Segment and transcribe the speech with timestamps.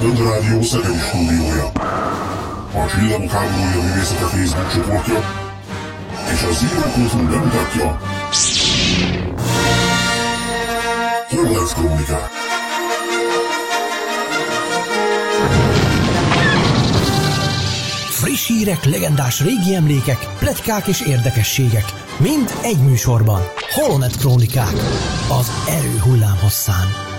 [0.00, 1.66] Rádió Szegedi stúdiója.
[2.74, 5.18] A Csillagok háborúja művészete Facebook csoportja
[6.32, 8.00] és a Zero Kultúr bemutatja
[11.28, 12.28] Horváth Krónikák.
[18.10, 21.84] Friss hírek, legendás régi emlékek, pletykák és érdekességek.
[22.18, 23.40] Mind egy műsorban.
[23.74, 24.74] Holonet Krónikák.
[25.40, 27.09] Az erő hullám hosszán.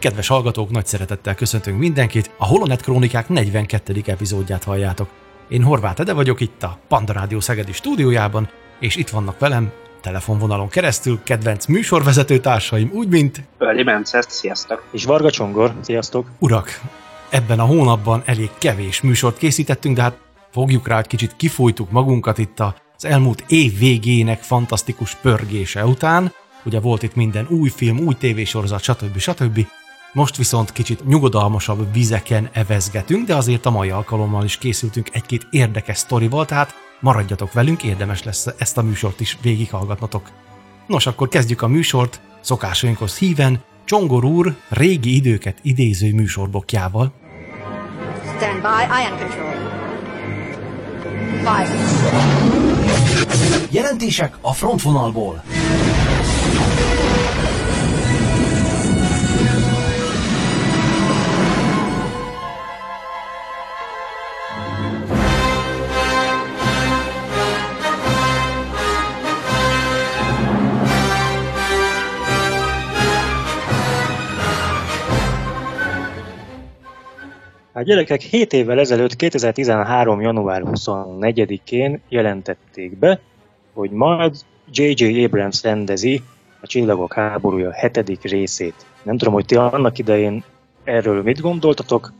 [0.00, 4.02] Kedves hallgatók, nagy szeretettel köszöntünk mindenkit, a Holonet Krónikák 42.
[4.06, 5.08] epizódját halljátok.
[5.48, 10.68] Én Horváth Ede vagyok itt a Panda Rádió Szegedi stúdiójában, és itt vannak velem telefonvonalon
[10.68, 13.42] keresztül kedvenc műsorvezető társaim, úgy mint...
[13.58, 14.84] Öli Bence, sziasztok!
[14.92, 16.26] És Varga Csongor, sziasztok!
[16.38, 16.80] Urak,
[17.28, 20.18] ebben a hónapban elég kevés műsort készítettünk, de hát
[20.50, 26.32] fogjuk rá, hogy kicsit kifújtuk magunkat itt az elmúlt év végének fantasztikus pörgése után.
[26.64, 29.18] Ugye volt itt minden új film, új tévésorozat, stb.
[29.18, 29.66] stb.
[30.12, 35.98] Most viszont kicsit nyugodalmasabb vizeken evezgetünk, de azért a mai alkalommal is készültünk egy-két érdekes
[35.98, 40.30] sztorival, tehát maradjatok velünk, érdemes lesz ezt a műsort is végighallgatnotok.
[40.86, 47.12] Nos, akkor kezdjük a műsort szokásainkhoz híven, Csongor úr régi időket idéző műsorbokjával.
[48.36, 49.48] Stand by, ion control.
[51.38, 51.68] Five.
[53.70, 55.42] Jelentések a frontvonalból.
[77.80, 80.20] Hát gyerekek, 7 évvel ezelőtt, 2013.
[80.20, 83.20] január 24-én jelentették be,
[83.72, 84.36] hogy majd
[84.72, 85.24] J.J.
[85.24, 86.22] Abrams rendezi
[86.60, 88.74] a Csillagok háborúja hetedik részét.
[89.02, 90.44] Nem tudom, hogy ti annak idején
[90.84, 92.12] erről mit gondoltatok.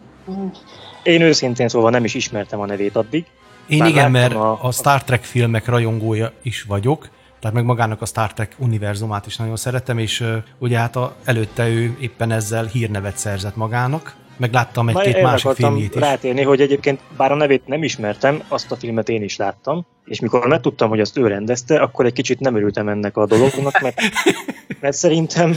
[1.03, 3.25] Én őszintén szóval nem is ismertem a nevét addig.
[3.67, 7.09] Én igen, mert a, a Star Trek filmek rajongója is vagyok,
[7.41, 11.17] tehát meg magának a Star Trek univerzumát is nagyon szeretem, és uh, ugye hát a,
[11.25, 16.01] előtte ő éppen ezzel hírnevet szerzett magának, meg láttam egy-két másik filmjét is.
[16.01, 20.21] rátérni, hogy egyébként bár a nevét nem ismertem, azt a filmet én is láttam, és
[20.21, 24.01] mikor megtudtam, hogy azt ő rendezte, akkor egy kicsit nem örültem ennek a dolognak, mert,
[24.81, 25.57] mert szerintem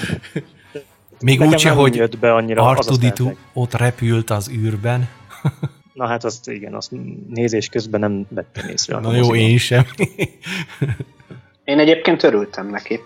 [1.19, 5.09] még úgy hogy jött be annyira Artuditu ott repült az űrben.
[5.93, 6.91] Na hát azt igen, azt
[7.29, 8.99] nézés közben nem vettem észre.
[8.99, 9.85] Na jó, én sem.
[11.63, 12.99] én egyébként örültem neki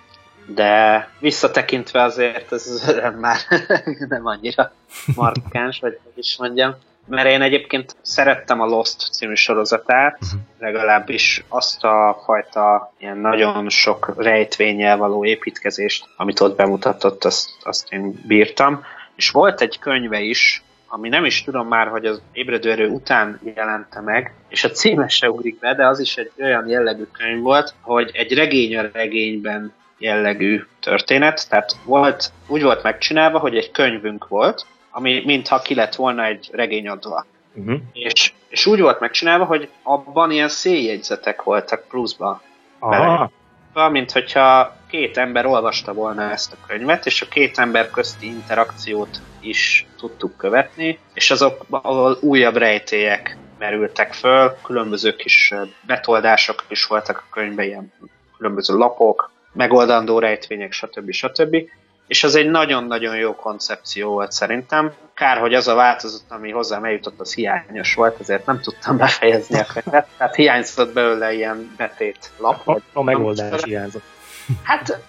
[0.48, 3.38] de visszatekintve azért ez már
[4.10, 4.72] nem annyira
[5.16, 6.76] markáns, vagy hogy is mondjam.
[7.10, 10.40] Mert én egyébként szerettem a Lost című sorozatát, uh-huh.
[10.60, 17.92] legalábbis azt a fajta ilyen nagyon sok rejtvényel való építkezést, amit ott bemutatott, azt, azt
[17.92, 18.84] én bírtam.
[19.16, 24.02] És volt egy könyve is, ami nem is tudom már, hogy az ébredőerő után jelente
[24.02, 27.74] meg, és a címe se ugrik be, de az is egy olyan jellegű könyv volt,
[27.82, 34.28] hogy egy regény a regényben jellegű történet, tehát volt, úgy volt megcsinálva, hogy egy könyvünk
[34.28, 37.26] volt, ami mintha ki lett volna egy regényadva.
[37.54, 37.80] Uh-huh.
[37.94, 42.42] És, és úgy volt megcsinálva, hogy abban ilyen széljegyzetek voltak pluszban.
[43.92, 49.22] mint hogyha két ember olvasta volna ezt a könyvet, és a két ember közti interakciót
[49.40, 57.18] is tudtuk követni, és azok ahol újabb rejtélyek merültek föl, különböző kis betoldások is voltak
[57.18, 57.94] a könyvben, ilyen
[58.38, 61.12] különböző lapok, megoldandó rejtvények, stb.
[61.12, 61.56] stb.
[62.08, 64.94] És az egy nagyon-nagyon jó koncepció volt szerintem.
[65.14, 69.60] Kár, hogy az a változat, ami hozzám eljutott, az hiányos volt, ezért nem tudtam befejezni
[69.60, 70.08] a könyvet.
[70.18, 72.68] Tehát hiányzott belőle ilyen betét lap.
[72.68, 74.04] A, a megoldás hiányzott.
[74.64, 75.00] Hát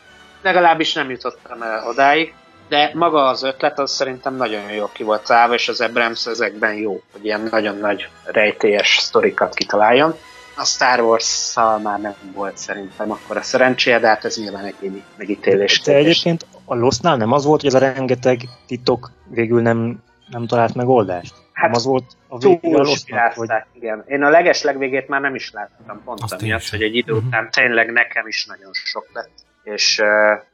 [0.42, 2.34] legalábbis nem jutottam el odáig,
[2.68, 6.74] de maga az ötlet az szerintem nagyon jó ki volt találva, és az Abrams ezekben
[6.74, 10.14] jó, hogy ilyen nagyon nagy rejtélyes sztorikat kitaláljon.
[10.58, 15.02] A Star Wars-szal már nem volt szerintem akkor a szerencséje, de hát ez nyilván egy
[15.16, 15.80] megítélés.
[15.80, 20.46] De egyébként a Lostnál nem az volt, hogy ez a rengeteg titok végül nem, nem
[20.46, 21.34] talált megoldást?
[21.52, 23.48] Hát nem az volt a végül a Lostnak, hogy...
[23.72, 24.04] igen.
[24.06, 27.26] Én a leges legvégét már nem is láttam, pont Azt amiatt, hogy egy idő uh-huh.
[27.26, 29.30] után tényleg nekem is nagyon sok lett.
[29.62, 30.06] És uh,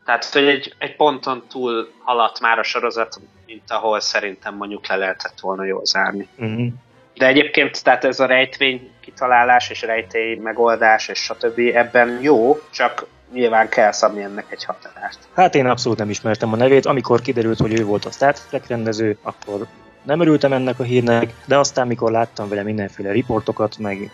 [0.05, 4.97] tehát, hogy egy, egy ponton túl haladt már a sorozat, mint ahol szerintem mondjuk le
[4.97, 6.29] lehetett volna jól zárni.
[6.37, 6.73] Uh-huh.
[7.15, 11.59] De egyébként, tehát ez a rejtvény kitalálás és rejtély megoldás és stb.
[11.59, 15.19] ebben jó, csak nyilván kell szabni ennek egy hatást.
[15.35, 16.87] Hát én abszolút nem ismertem a nevét.
[16.87, 19.67] Amikor kiderült, hogy ő volt a Star Trek rendező, akkor
[20.03, 24.11] nem örültem ennek a hírnek, de aztán, mikor láttam vele mindenféle riportokat, meg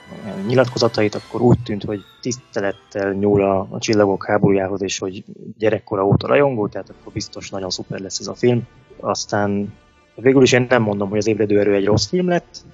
[0.47, 5.25] nyilatkozatait, akkor úgy tűnt, hogy tisztelettel nyúl a, a csillagok háborújához, és hogy
[5.59, 8.63] gyerekkora óta rajongó, tehát akkor biztos nagyon szuper lesz ez a film.
[9.01, 9.75] Aztán
[10.15, 12.65] végül is én nem mondom, hogy az ébredő erő egy rossz film lett,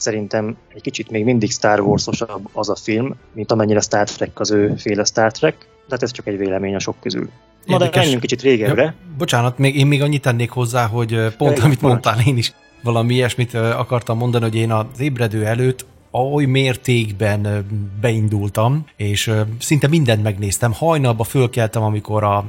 [0.00, 4.50] szerintem egy kicsit még mindig Star Wars-osabb az a film, mint amennyire Star Trek az
[4.50, 7.30] ő féle Star Trek, de hát ez csak egy vélemény a sok közül.
[7.66, 8.82] Na de menjünk kicsit régebbre.
[8.82, 12.52] Ja, bocsánat, még, én még annyit tennék hozzá, hogy pont Egy amit mondtál, én is
[12.82, 17.66] valami ilyesmit akartam mondani, hogy én az ébredő előtt oly mértékben
[18.00, 20.72] beindultam, és szinte mindent megnéztem.
[20.72, 22.44] Hajnalba fölkeltem, amikor a,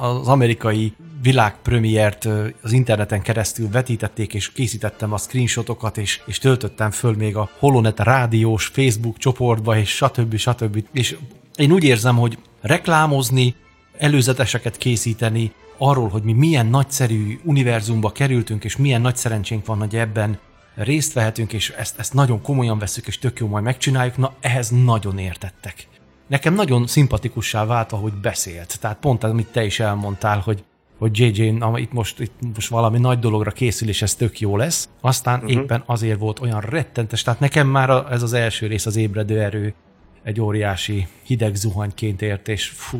[0.00, 0.92] az amerikai
[1.22, 2.28] világpremiért
[2.62, 8.00] az interneten keresztül vetítették, és készítettem a screenshotokat, és, és töltöttem föl még a Holonet
[8.00, 10.36] rádiós Facebook csoportba, és stb.
[10.36, 10.84] stb.
[10.92, 11.16] És
[11.56, 13.54] én úgy érzem, hogy reklámozni,
[13.98, 19.96] előzeteseket készíteni, arról, hogy mi milyen nagyszerű univerzumba kerültünk, és milyen nagy szerencsénk van, hogy
[19.96, 20.38] ebben
[20.74, 24.70] részt vehetünk, és ezt, ezt nagyon komolyan veszük, és tök jó majd megcsináljuk, na ehhez
[24.70, 25.88] nagyon értettek.
[26.26, 28.80] Nekem nagyon szimpatikussá vált, ahogy beszélt.
[28.80, 30.64] Tehát pont amit te is elmondtál, hogy
[30.98, 34.56] hogy JJ na, itt most, itt most valami nagy dologra készül, és ez tök jó
[34.56, 34.88] lesz.
[35.00, 35.52] Aztán uh-huh.
[35.52, 39.40] éppen azért volt olyan rettentes, tehát nekem már a, ez az első rész az ébredő
[39.40, 39.74] erő
[40.22, 42.98] egy óriási hideg zuhanyként ért, és fú.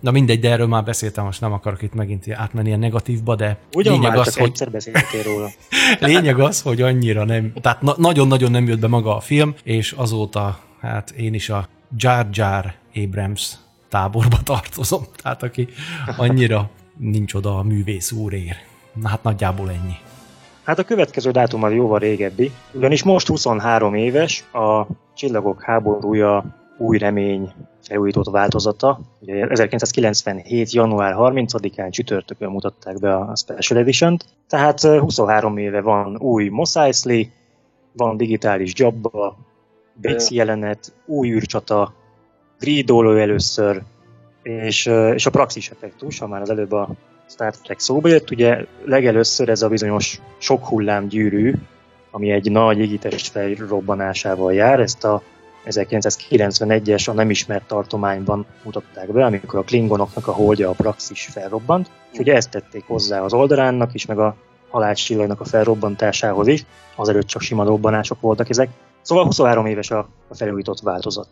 [0.00, 3.58] Na mindegy, de erről már beszéltem, most nem akarok itt megint átmenni ilyen negatívba, de
[3.74, 4.52] Ugyan lényeg az, hogy...
[5.24, 5.48] róla.
[6.00, 9.92] lényeg az, hogy annyira nem, tehát na- nagyon-nagyon nem jött be maga a film, és
[9.92, 13.52] azóta hát én is a Jar Jar Abrams
[13.88, 15.68] táborba tartozom, tehát aki
[16.16, 18.56] annyira nincs oda a művész úrér.
[18.94, 19.94] Na hát nagyjából ennyi.
[20.62, 26.44] Hát a következő dátum az jóval régebbi, ugyanis most 23 éves a Csillagok háborúja
[26.78, 27.52] új remény
[27.82, 29.00] felújított változata.
[29.20, 30.72] Ugye 1997.
[30.72, 37.22] január 30-án csütörtökön mutatták be a Special Edition-t, tehát 23 éve van új Mos Eisley,
[37.92, 39.36] van digitális Jabba,
[39.94, 41.94] Bix jelenet, új űrcsata,
[42.58, 43.82] Greedo először,
[44.42, 46.88] és, és a praxis effektus, ha már az előbb a
[47.28, 51.54] Star Trek szóba jött, ugye legelőször ez a bizonyos sok hullám gyűrű,
[52.10, 55.22] ami egy nagy égitest felrobbanásával jár, ezt a
[55.66, 61.90] 1991-es a nem ismert tartományban mutatták be, amikor a klingonoknak a holdja a praxis felrobbant,
[62.12, 64.36] és ugye ezt tették hozzá az oldalánnak is, meg a
[64.70, 68.68] halálcsillagnak a felrobbantásához is, azelőtt csak sima robbanások voltak ezek.
[69.02, 71.28] Szóval 23 éves a, a felújított változat.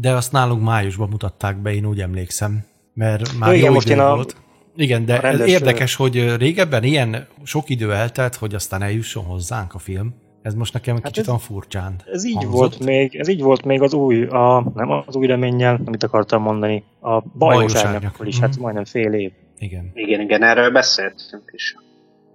[0.00, 3.96] De azt nálunk májusban mutatták be, én úgy emlékszem, mert már igen, jó most idő
[3.96, 4.36] én a, volt.
[4.76, 9.78] Igen, de rendes, érdekes, hogy régebben ilyen sok idő eltelt, hogy aztán eljusson hozzánk a
[9.78, 10.14] film.
[10.42, 12.54] Ez most nekem hát kicsit ez, furcsán Ez így hangzott.
[12.54, 16.42] volt még, ez így volt még az új, a, nem az új reménnyel, amit akartam
[16.42, 18.40] mondani, a bajos árnyakkal is, mm.
[18.40, 18.60] hát mhm.
[18.60, 19.32] majdnem fél év.
[19.58, 19.90] Igen.
[19.94, 21.76] Igen, igen, erről beszéltünk is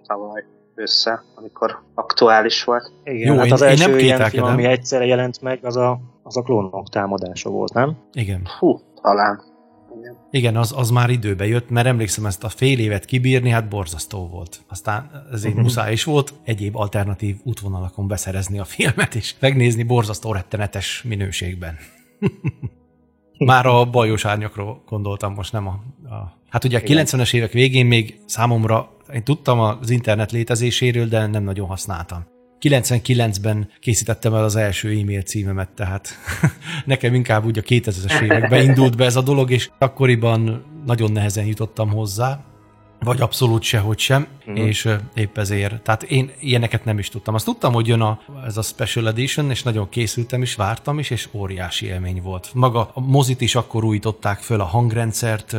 [0.07, 0.43] tavaly
[0.75, 2.91] össze, amikor aktuális volt.
[3.03, 5.75] Igen, Jó, hát én, az első én nem ilyen film, ami egyszerre jelent meg, az
[5.75, 7.97] a, az a klónok támadása volt, nem?
[8.11, 8.47] Igen.
[8.59, 9.41] Hú, talán.
[9.99, 13.69] Igen, Igen az, az már időbe jött, mert emlékszem ezt a fél évet kibírni, hát
[13.69, 14.61] borzasztó volt.
[14.69, 15.63] Aztán ezért uh-huh.
[15.63, 21.75] muszáj is volt egyéb alternatív útvonalakon beszerezni a filmet, és megnézni borzasztó rettenetes minőségben.
[23.45, 25.79] Már a bajos árnyakról gondoltam most, nem a...
[26.15, 26.35] a...
[26.49, 31.43] Hát ugye a 90-es évek végén még számomra, én tudtam az internet létezéséről, de nem
[31.43, 32.25] nagyon használtam.
[32.61, 36.09] 99-ben készítettem el az első e-mail címemet, tehát
[36.85, 41.45] nekem inkább úgy a 2000-es években indult be ez a dolog, és akkoriban nagyon nehezen
[41.45, 42.45] jutottam hozzá,
[42.99, 44.67] vagy abszolút sehogy sem, uh-huh.
[44.67, 45.81] és épp ezért.
[45.81, 47.33] Tehát én ilyeneket nem is tudtam.
[47.33, 51.09] Azt tudtam, hogy jön a, ez a Special Edition, és nagyon készültem is, vártam is,
[51.09, 52.49] és óriási élmény volt.
[52.53, 55.55] Maga a mozit is akkor újították föl, a hangrendszert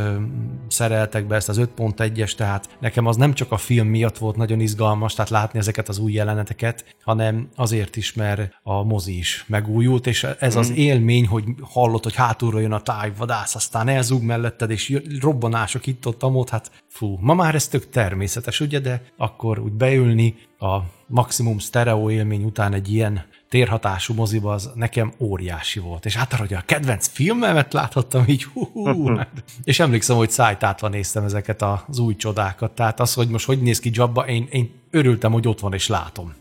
[0.68, 4.60] szereltek be, ezt az 5.1-es, tehát nekem az nem csak a film miatt volt nagyon
[4.60, 10.06] izgalmas, tehát látni ezeket az új jeleneteket, hanem azért is, mert a mozi is megújult,
[10.06, 10.58] és ez uh-huh.
[10.58, 10.78] az mhm.
[10.78, 16.22] élmény, hogy hallott, hogy hátulról jön a tájvadász, aztán elzúg melletted, és robbanások itt ott,
[16.22, 21.58] amott, hát fú, ma már ez tök természetes, ugye, de akkor úgy beülni a maximum
[21.58, 26.06] stereo élmény után egy ilyen térhatású moziba, az nekem óriási volt.
[26.06, 29.20] És hát hogy a kedvenc filmemet láthattam így, hú, hú
[29.64, 32.70] és emlékszem, hogy szájtátva néztem ezeket az új csodákat.
[32.70, 35.86] Tehát az, hogy most hogy néz ki Jabba, én, én örültem, hogy ott van és
[35.86, 36.34] látom.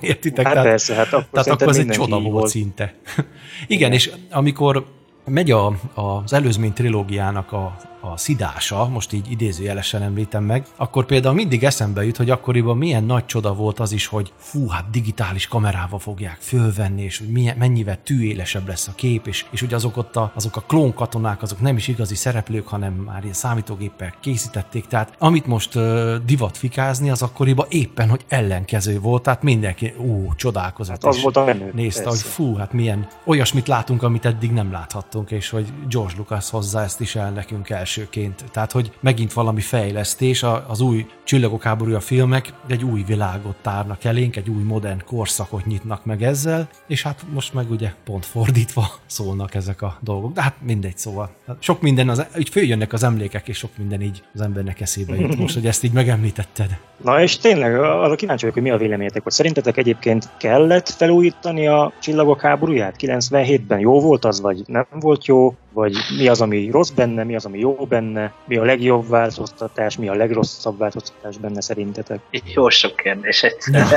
[0.00, 0.44] Értitek?
[0.44, 2.94] Hát tehát, persze, hát akkor, tehát akkor ez egy csoda volt, volt szinte.
[3.14, 3.26] Igen,
[3.66, 4.86] Igen, és amikor
[5.24, 7.76] megy a, az előzmény trilógiának a,
[8.12, 13.04] a szidása, most így idézőjelesen említem meg, akkor például mindig eszembe jut, hogy akkoriban milyen
[13.04, 17.56] nagy csoda volt az is, hogy fú, hát digitális kamerával fogják fölvenni, és hogy milyen,
[17.56, 21.60] mennyivel tűélesebb lesz a kép, és, és hogy azok ott a, azok a klónkatonák, azok
[21.60, 24.86] nem is igazi szereplők, hanem már ilyen számítógéppel készítették.
[24.86, 30.34] Tehát amit most uh, divat fikázni, az akkoriban éppen, hogy ellenkező volt, tehát mindenki, ú,
[30.34, 31.04] csodálkozott.
[31.04, 31.70] Hát az volt a menő.
[31.74, 32.22] Nézte, persze.
[32.22, 36.80] hogy fú, hát milyen olyasmit látunk, amit eddig nem láthattunk, és hogy George Lucas hozza
[36.80, 38.44] ezt is el nekünk elsőként.
[38.52, 44.36] Tehát, hogy megint valami fejlesztés, az új Csillagok háborúja filmek egy új világot tárnak elénk,
[44.36, 49.54] egy új modern korszakot nyitnak meg ezzel, és hát most meg ugye pont fordítva szólnak
[49.54, 50.32] ezek a dolgok.
[50.32, 51.30] De hát mindegy, szóval.
[51.46, 55.16] Hát sok minden, az, így följönnek az emlékek, és sok minden így az embernek eszébe
[55.16, 56.78] jut most, hogy ezt így megemlítetted.
[57.02, 61.66] Na és tényleg, arra kíváncsi vagyok, hogy mi a véleményetek, hogy szerintetek egyébként kellett felújítani
[61.66, 63.78] a Csillagok háborúját 97-ben?
[63.78, 65.54] Jó volt az, vagy nem volt jó?
[65.72, 68.32] Vagy mi az, ami rossz benne, mi az, ami jó benne?
[68.44, 72.20] Mi a legjobb változtatás, mi a legrosszabb változtatás benne szerintetek?
[72.54, 73.88] Jó sok kérdés egyszerűen.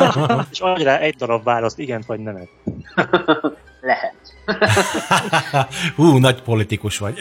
[0.50, 2.48] és adj rá egy darab választ, igen vagy nemet.
[3.80, 4.14] Lehet.
[5.96, 7.18] Hú, nagy politikus vagy.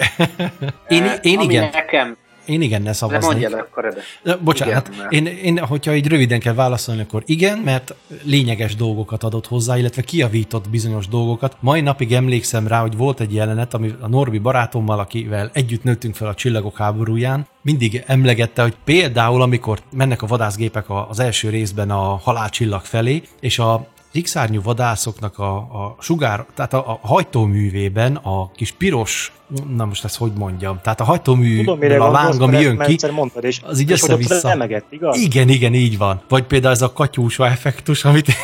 [0.88, 1.70] én, én Ami igen.
[1.74, 3.22] Nekem én igen, ne szavaznék.
[3.22, 3.94] De mondjad akkor
[4.24, 4.38] de.
[4.38, 9.24] Bocsánat, igen, hát én, én, hogyha így röviden kell válaszolni, akkor igen, mert lényeges dolgokat
[9.24, 11.58] adott hozzá, illetve kiavított bizonyos dolgokat.
[11.60, 16.16] Mai napig emlékszem rá, hogy volt egy jelenet, ami a Norbi barátommal, akivel együtt nőttünk
[16.16, 21.90] fel a Csillagok háborúján, mindig emlegette, hogy például, amikor mennek a vadászgépek az első részben
[21.90, 23.88] a halálcsillag felé, és a
[24.22, 29.32] x vadászoknak a, a sugár, tehát a, a hajtóművében a kis piros,
[29.76, 33.44] na most ezt hogy mondjam, tehát a hajtómű Tudom, a láng, ami jön ki, mondtad,
[33.44, 34.48] és, az így össze-vissza.
[34.48, 35.18] Remegett, igaz?
[35.18, 36.22] Igen, igen, így van.
[36.28, 38.28] Vagy például ez a katyúsa effektus, amit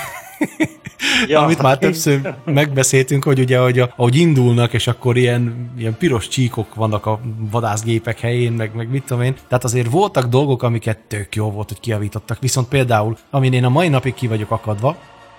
[1.27, 1.41] Ja.
[1.41, 6.75] Amit már többször megbeszéltünk, hogy ugye, hogy ahogy indulnak, és akkor ilyen, ilyen piros csíkok
[6.75, 7.19] vannak a
[7.51, 9.35] vadászgépek helyén, meg, meg mit tudom én.
[9.47, 12.39] Tehát azért voltak dolgok, amiket tök jó volt, hogy kiavítottak.
[12.39, 14.97] Viszont például, amin én a mai napig ki vagyok akadva,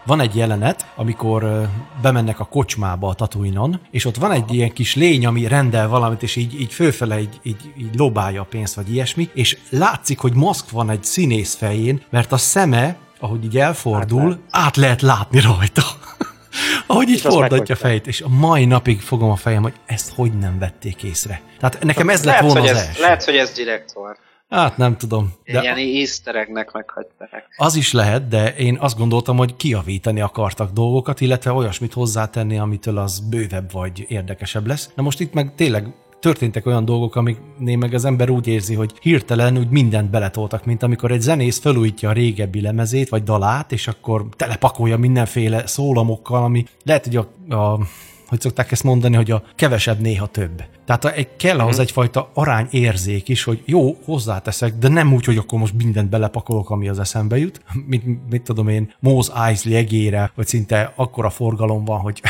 [0.08, 1.68] van egy jelenet, amikor
[2.02, 6.22] bemennek a kocsmába a Tatooine-on, és ott van egy ilyen kis lény, ami rendel valamit,
[6.22, 10.34] és így, így fölfele így, így, így lobálja a pénzt, vagy ilyesmi, és látszik, hogy
[10.34, 15.40] maszk van egy színész fején, mert a szeme, ahogy így elfordul, át, át lehet látni
[15.40, 15.82] rajta.
[16.86, 20.38] ahogy így fordatja a fejét, és a mai napig fogom a fejem, hogy ezt hogy
[20.38, 21.40] nem vették észre.
[21.58, 23.02] Tehát nekem ez lett volna az ez, első.
[23.02, 24.18] Lehet, hogy ez direkt volt.
[24.48, 25.32] Hát nem tudom.
[25.44, 27.48] De Ilyen easter eggnek meghagyták.
[27.56, 32.98] Az is lehet, de én azt gondoltam, hogy kiavítani akartak dolgokat, illetve olyasmit hozzátenni, amitől
[32.98, 34.90] az bővebb vagy érdekesebb lesz.
[34.94, 35.86] Na most itt meg tényleg
[36.20, 40.82] történtek olyan dolgok, amiknél meg az ember úgy érzi, hogy hirtelen úgy mindent beletoltak, mint
[40.82, 46.64] amikor egy zenész felújítja a régebbi lemezét, vagy dalát, és akkor telepakolja mindenféle szólamokkal, ami
[46.84, 47.78] lehet, hogy a, a
[48.28, 50.62] hogy szokták ezt mondani, hogy a kevesebb néha több.
[50.86, 51.82] Tehát egy, kell ahhoz uh-huh.
[51.82, 56.88] egyfajta arányérzék is, hogy jó, hozzáteszek, de nem úgy, hogy akkor most mindent belepakolok, ami
[56.88, 57.60] az eszembe jut.
[57.86, 62.22] Mit, mit tudom én, Mose Eisley egére, vagy szinte akkora forgalom van, hogy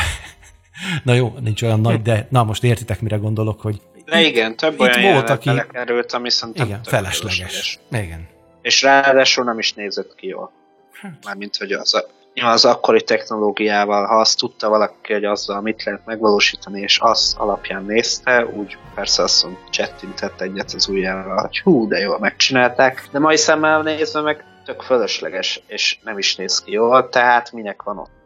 [1.03, 4.73] na jó, nincs olyan nagy, de na most értitek, mire gondolok, hogy de igen, több
[4.73, 5.49] itt olyan volt, aki...
[5.49, 7.37] belekerült, ami szerintem igen, felesleges.
[7.37, 7.79] felesleges.
[7.91, 8.27] Igen.
[8.61, 10.51] És ráadásul nem is nézett ki jól.
[10.91, 11.19] Hát.
[11.23, 12.05] Mármint, hogy az a
[12.47, 17.83] az akkori technológiával, ha azt tudta valaki, hogy azzal mit lehet megvalósítani, és az alapján
[17.83, 23.19] nézte, úgy persze azt mondta, csettintett egyet az ujjával, hogy hú, de jól megcsinálták, de
[23.19, 27.97] mai szemmel nézve meg tök fölösleges, és nem is néz ki jól, tehát minek van
[27.97, 28.17] ott.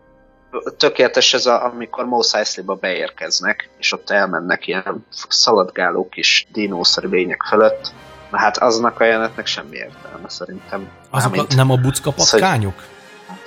[0.77, 7.43] Tökéletes ez, a, amikor Mos Eisley-ba beérkeznek, és ott elmennek ilyen szaladgáló kis dinószerű lények
[7.50, 7.93] fölött,
[8.32, 10.88] na hát aznak a jelenetnek semmi értelme szerintem.
[11.10, 12.92] Azok a, nem a bucka patkányok?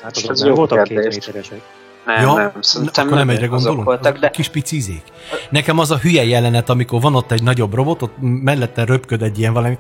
[0.07, 1.61] Hát azok nem voltak két méteresek.
[2.07, 3.85] Nem, ja, nem, szerintem akkor nem egyre gondolunk?
[3.85, 4.31] Voltak, de...
[4.31, 5.03] Kis picizék.
[5.51, 9.39] Nekem az a hülye jelenet, amikor van ott egy nagyobb robot, ott mellette röpköd egy
[9.39, 9.79] ilyen valami,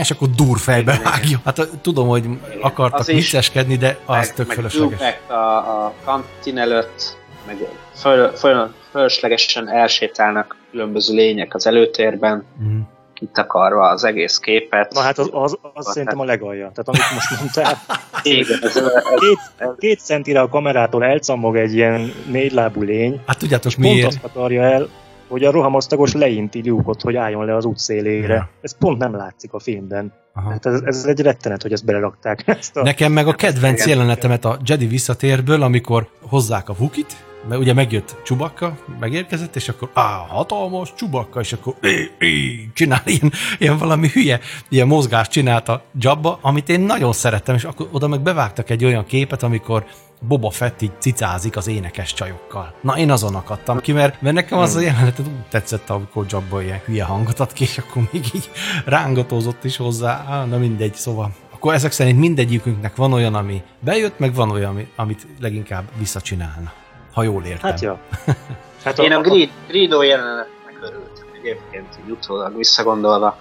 [0.00, 1.40] és akkor dur fejbe vágja.
[1.44, 2.24] Hát tudom, hogy
[2.60, 5.00] akartak vicceskedni, de az meg, tök fölösleges.
[5.00, 7.16] Meg a, a kantin előtt,
[7.46, 12.44] meg föl, föl, fölöslegesen elsétálnak különböző lények az előtérben.
[12.62, 12.80] Mm
[13.18, 14.92] kitakarva az egész képet.
[14.92, 16.70] Na hát az, az, az szerintem a legalja.
[16.74, 17.76] Tehát amit most mondtál,
[18.22, 19.38] Igen, ez, ez, két,
[19.78, 24.00] két centire a kamerától elcammog egy ilyen négylábú lény, hát tudjátok és miért?
[24.00, 24.88] pont azt akarja el,
[25.28, 28.34] hogy a rohamosztagos leinti lyukot, hogy álljon le az útszélére.
[28.34, 28.48] Ja.
[28.60, 30.12] Ez pont nem látszik a filmben.
[30.48, 32.42] Hát ez, ez egy rettenet, hogy ezt belerakták.
[32.46, 32.82] Ezt a...
[32.82, 37.16] Nekem meg a kedvenc jelenetemet a Jedi visszatérből, amikor hozzák a Vukit,
[37.48, 43.02] mert ugye megjött Csubakka, megérkezett, és akkor á, hatalmas Csubakka, és akkor é, é, csinál
[43.04, 47.88] ilyen, ilyen valami hülye, ilyen mozgást csinált a Jabba, amit én nagyon szerettem, és akkor
[47.92, 49.86] oda meg bevágtak egy olyan képet, amikor
[50.20, 52.74] Boba Fett így cicázik az énekes csajokkal.
[52.80, 54.86] Na, én azon akadtam ki, mert, mert nekem az a hmm.
[54.86, 58.50] jelenet úgy tetszett, amikor Jabba ilyen hülye hangot ad ki, és akkor még így
[58.84, 60.24] rángatózott is hozzá.
[60.28, 64.88] Á, na mindegy, szóval akkor ezek szerint mindegyikünknek van olyan, ami bejött, meg van olyan,
[64.96, 66.72] amit leginkább visszacsinálna.
[67.18, 67.70] Ha jól értem.
[67.70, 67.98] Hát ja.
[68.84, 73.38] Hát Én a, a Greedo jelenetnek örültem egyébként így utólag visszagondolva,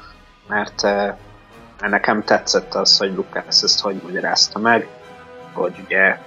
[0.48, 4.88] mert, mert nekem tetszett az, hogy Lucas ezt hogy magyarázta meg,
[5.54, 6.18] hogy ugye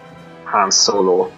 [0.44, 1.28] Han Solo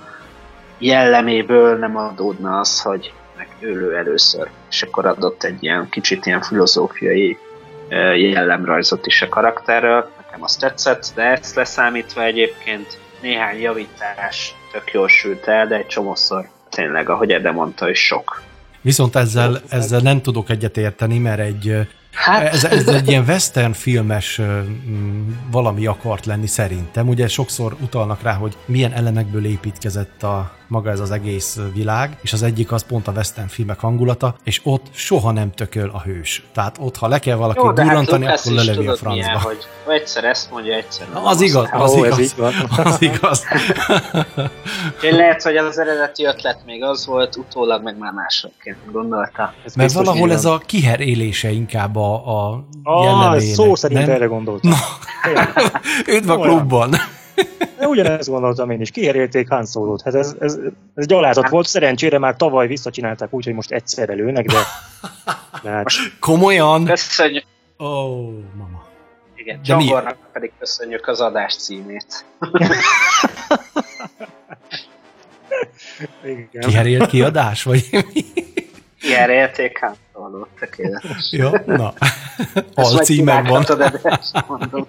[0.79, 7.39] jelleméből nem adódna az, hogy megölő először, és akkor adott egy ilyen kicsit ilyen filozófiai
[8.17, 10.11] jellemrajzot is a karakterről.
[10.17, 15.87] Nekem azt tetszett, de ezt leszámítva egyébként néhány javítás tök jól sült el, de egy
[15.87, 18.43] csomószor tényleg, ahogy Ede mondta, is sok.
[18.81, 22.53] Viszont ezzel, ezzel nem tudok egyet érteni, mert egy Hát...
[22.53, 24.41] Ez, ez egy ilyen western filmes
[25.51, 27.09] valami akart lenni szerintem.
[27.09, 32.33] Ugye sokszor utalnak rá, hogy milyen elemekből építkezett a maga ez az egész világ, és
[32.33, 36.43] az egyik az pont a western filmek hangulata, és ott soha nem tököl a hős.
[36.53, 39.23] Tehát ott, ha le kell valaki Jó, durrantani, hát akkor lelövi a francba.
[39.23, 41.27] Milyen, hogy egyszer ezt mondja, egyszer nem.
[41.27, 42.35] Az igaz, az, Ó, igaz,
[42.85, 43.45] az igaz.
[45.03, 49.55] Én lehet, hogy az eredeti ötlet még az volt, utólag meg már másokként gondolta.
[49.65, 53.55] Ez Mert valahol ez a kiherélése inkább a, a ah, jellemének.
[53.55, 54.11] Szó szerint nem?
[54.11, 54.71] erre gondoltam.
[54.71, 54.77] Na.
[56.07, 56.95] Üdv a klubban!
[57.83, 60.03] De ugyanezt gondoltam én is, kiherélték Han Solo-t.
[60.03, 60.59] Hát ez, ez,
[60.95, 64.59] ez gyalázat volt, szerencsére már tavaly visszacsinálták úgy, hogy most egyszerre lőnek, de...
[65.63, 65.87] de hát...
[66.21, 66.85] Komolyan?
[66.85, 67.45] Köszönjük.
[67.79, 68.85] Ó, oh, mama.
[69.35, 72.25] Igen, Csongornak pedig köszönjük az adás címét.
[76.61, 78.25] Kiherélt kiadás, vagy mi?
[79.01, 81.29] Kiherélték Han Solo-t, tökéletes.
[81.31, 81.95] Jó, na.
[82.75, 83.65] Alcímen van.
[84.47, 84.89] mondom.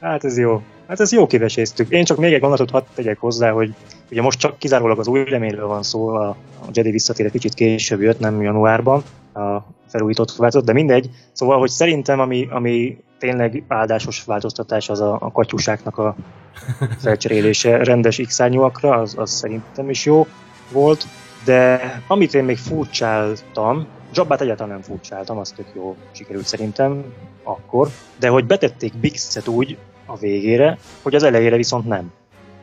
[0.00, 0.62] Hát ez jó.
[0.88, 1.90] Hát ez jó kiveséztük.
[1.90, 3.74] Én csak még egy gondolatot hadd tegyek hozzá, hogy
[4.10, 6.36] ugye most csak kizárólag az új reményről van szó, a,
[6.72, 9.02] Jedi visszatér egy kicsit később jött, nem januárban,
[9.34, 11.10] a felújított változat, de mindegy.
[11.32, 16.16] Szóval, hogy szerintem ami, ami tényleg áldásos változtatás az a, a katyusáknak a
[17.02, 18.40] felcserélése rendes x
[18.80, 20.26] az, az szerintem is jó
[20.72, 21.06] volt,
[21.44, 27.04] de amit én még furcsáltam, Jobbát egyáltalán nem furcsáltam, az tök jó sikerült szerintem
[27.42, 29.76] akkor, de hogy betették Bixet úgy
[30.08, 32.12] a végére, hogy az elejére viszont nem.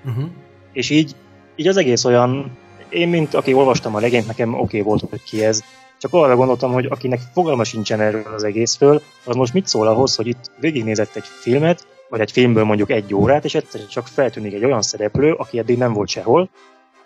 [0.05, 0.25] Uh-huh.
[0.73, 1.15] És így,
[1.55, 2.57] így az egész olyan,
[2.89, 5.63] én mint aki olvastam a legényt, nekem oké okay volt, hogy ki ez,
[5.97, 10.15] csak arra gondoltam, hogy akinek fogalma sincsen erről az egészről, az most mit szól ahhoz,
[10.15, 14.53] hogy itt végignézett egy filmet, vagy egy filmből mondjuk egy órát, és egyszer csak feltűnik
[14.53, 16.49] egy olyan szereplő, aki eddig nem volt sehol,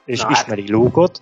[0.06, 0.70] és Na, ismeri hát.
[0.70, 1.22] Luke-ot,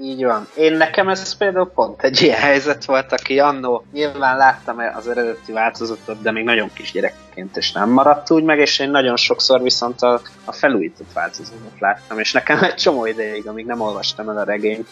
[0.00, 0.48] így van.
[0.56, 5.52] Én nekem ez például pont egy ilyen helyzet volt, aki annó nyilván láttam az eredeti
[5.52, 9.62] változatot, de még nagyon kis gyerekként, és nem maradt úgy meg, és én nagyon sokszor
[9.62, 14.38] viszont a, a felújított változatot láttam, és nekem egy csomó ideig, amíg nem olvastam el
[14.38, 14.88] a regényt,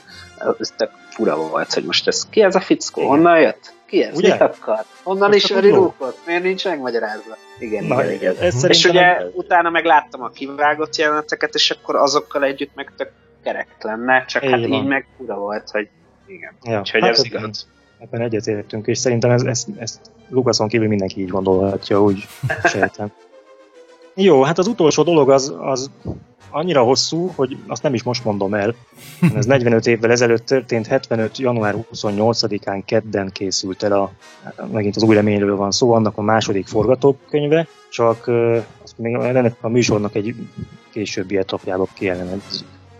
[0.58, 3.72] ez tök fura volt, hogy most ez ki ez a fickó, honnan jött?
[3.86, 4.16] Ki ez?
[4.16, 4.32] Ugye?
[4.32, 4.84] Mit akar?
[5.02, 6.18] Honnan is öri rúkot?
[6.26, 7.36] Miért nincs megmagyarázva?
[7.58, 8.36] Igen, Na, igen, igen.
[8.40, 9.30] Ez és ugye nem...
[9.32, 13.10] utána meg láttam a kivágott jeleneteket, és akkor azokkal együtt meg tök
[13.42, 14.72] kerek lenne, csak így hát van.
[14.72, 15.88] így meg fura volt, hogy
[16.26, 16.52] igen.
[16.62, 17.68] Ja, Úgyhogy hát ez ebben, igaz.
[17.98, 22.26] Ebben egyetértünk, és szerintem ez, ez, ezt Lukason kívül mindenki így gondolhatja, úgy
[22.72, 23.12] sejtem.
[24.14, 25.90] Jó, hát az utolsó dolog az, az
[26.50, 28.74] annyira hosszú, hogy azt nem is most mondom el.
[29.34, 31.38] Ez 45 évvel ezelőtt történt, 75.
[31.38, 34.10] január 28-án kedden készült el a,
[34.72, 38.28] megint az új reményről van szó, annak a második forgatókönyve, csak
[38.82, 40.34] azt még ennek a műsornak egy
[40.92, 41.88] későbbi etapjába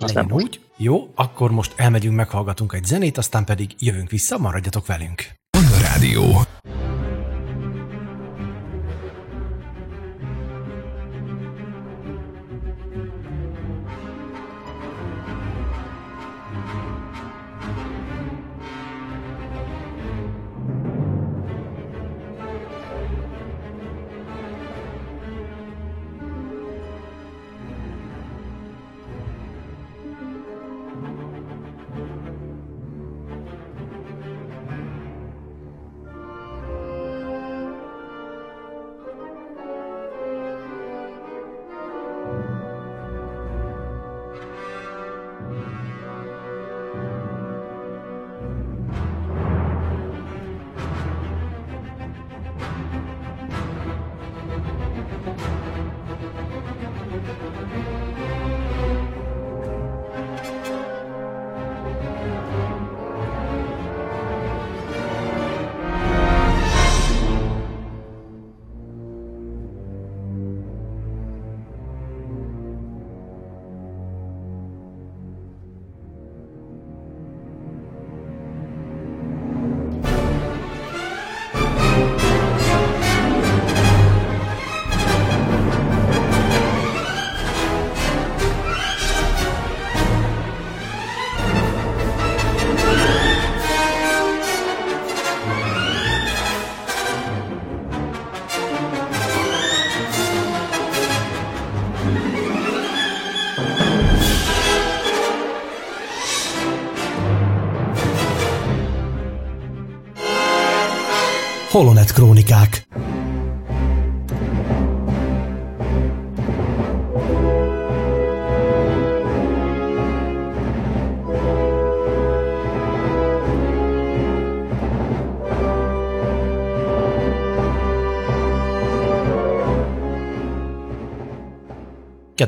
[0.07, 0.33] kielemezzük.
[0.33, 0.61] Legyen úgy.
[0.77, 5.31] Jó, akkor most elmegyünk, meghallgatunk egy zenét, aztán pedig jövünk vissza, maradjatok velünk.
[5.83, 6.43] Rádió.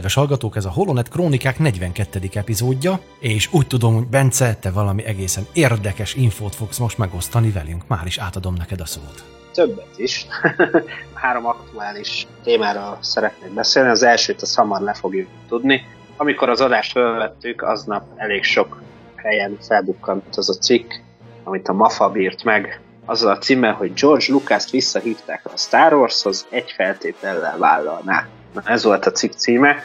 [0.03, 2.21] Kedves hallgatók, ez a Holonet Krónikák 42.
[2.35, 7.87] epizódja, és úgy tudom, hogy Bence, te valami egészen érdekes infót fogsz most megosztani velünk.
[7.87, 9.25] Már is átadom neked a szót.
[9.53, 10.27] Többet is.
[11.23, 13.89] Három aktuális témára szeretnék beszélni.
[13.89, 15.87] Az elsőt a hamar le fogjuk tudni.
[16.17, 18.83] Amikor az adást felvettük, aznap elég sok
[19.17, 20.93] helyen felbukkant az a cikk,
[21.45, 26.47] amit a MAFA bírt meg, azzal a címe, hogy George Lucas-t visszahívták a Star Warshoz,
[26.51, 28.27] egy feltétellel vállalná.
[28.53, 29.77] Na, ez volt a cikk címe.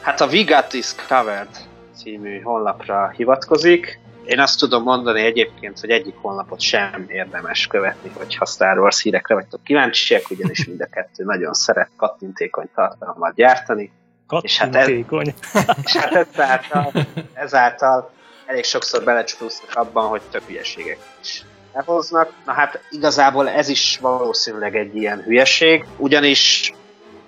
[0.00, 1.48] Hát a We Got Discovered
[1.96, 3.98] című honlapra hivatkozik.
[4.24, 9.34] Én azt tudom mondani egyébként, hogy egyik honlapot sem érdemes követni, hogyha Star Wars hírekre
[9.34, 13.92] vagytok kíváncsiak, ugyanis mind a kettő nagyon szeret kattintékony tartalmat gyártani.
[14.40, 14.88] És hát, ez,
[15.84, 16.92] és hát ezáltal,
[17.32, 18.10] ezáltal
[18.46, 22.32] elég sokszor belecsúsznak abban, hogy több hülyeségek is elhoznak.
[22.46, 26.72] Na hát igazából ez is valószínűleg egy ilyen hülyeség, ugyanis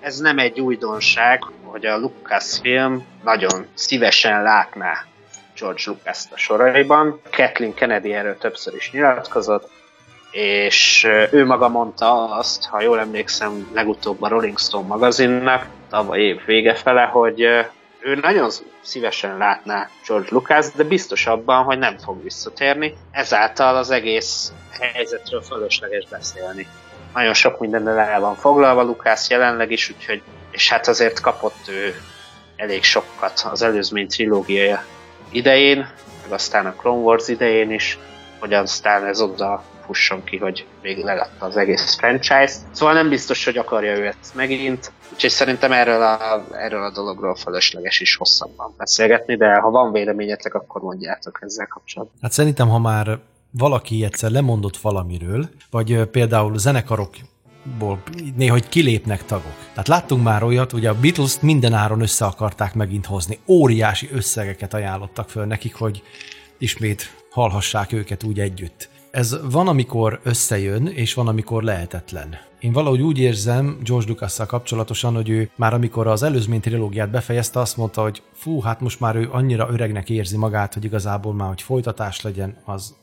[0.00, 5.04] ez nem egy újdonság, hogy a Lucasfilm nagyon szívesen látná
[5.58, 7.20] George lucas a soraiban.
[7.30, 9.70] Kathleen Kennedy erről többször is nyilatkozott,
[10.30, 16.44] és ő maga mondta azt, ha jól emlékszem, legutóbb a Rolling Stone magazinnak, tavaly év
[16.46, 17.40] vége fele, hogy
[18.00, 22.94] ő nagyon szívesen látná George Lucas, de biztos abban, hogy nem fog visszatérni.
[23.10, 26.66] Ezáltal az egész helyzetről fölösleges beszélni
[27.14, 31.94] nagyon sok mindennel el van foglalva Lukász jelenleg is, úgyhogy, és hát azért kapott ő
[32.56, 34.84] elég sokat az előzmény trilógiája
[35.30, 35.88] idején,
[36.22, 37.98] meg aztán a Clone Wars idején is,
[38.40, 42.54] hogy aztán ez oda fusson ki, hogy végig legadta az egész franchise.
[42.72, 47.34] Szóval nem biztos, hogy akarja ő ezt megint, úgyhogy szerintem erről a, erről a dologról
[47.34, 52.16] fölösleges is hosszabban beszélgetni, de ha van véleményetek, akkor mondjátok ezzel kapcsolatban.
[52.22, 53.18] Hát szerintem, ha már
[53.50, 58.02] valaki egyszer lemondott valamiről, vagy például zenekarokból
[58.36, 59.56] néha, hogy kilépnek tagok.
[59.70, 63.38] Tehát láttunk már olyat, hogy a Beatles minden áron össze akarták megint hozni.
[63.46, 66.02] Óriási összegeket ajánlottak föl nekik, hogy
[66.58, 68.88] ismét hallhassák őket úgy együtt.
[69.10, 72.36] Ez van, amikor összejön, és van, amikor lehetetlen.
[72.60, 77.60] Én valahogy úgy érzem George lucas kapcsolatosan, hogy ő már amikor az előzmény trilógiát befejezte,
[77.60, 81.48] azt mondta, hogy fú, hát most már ő annyira öregnek érzi magát, hogy igazából már,
[81.48, 82.94] hogy folytatás legyen, az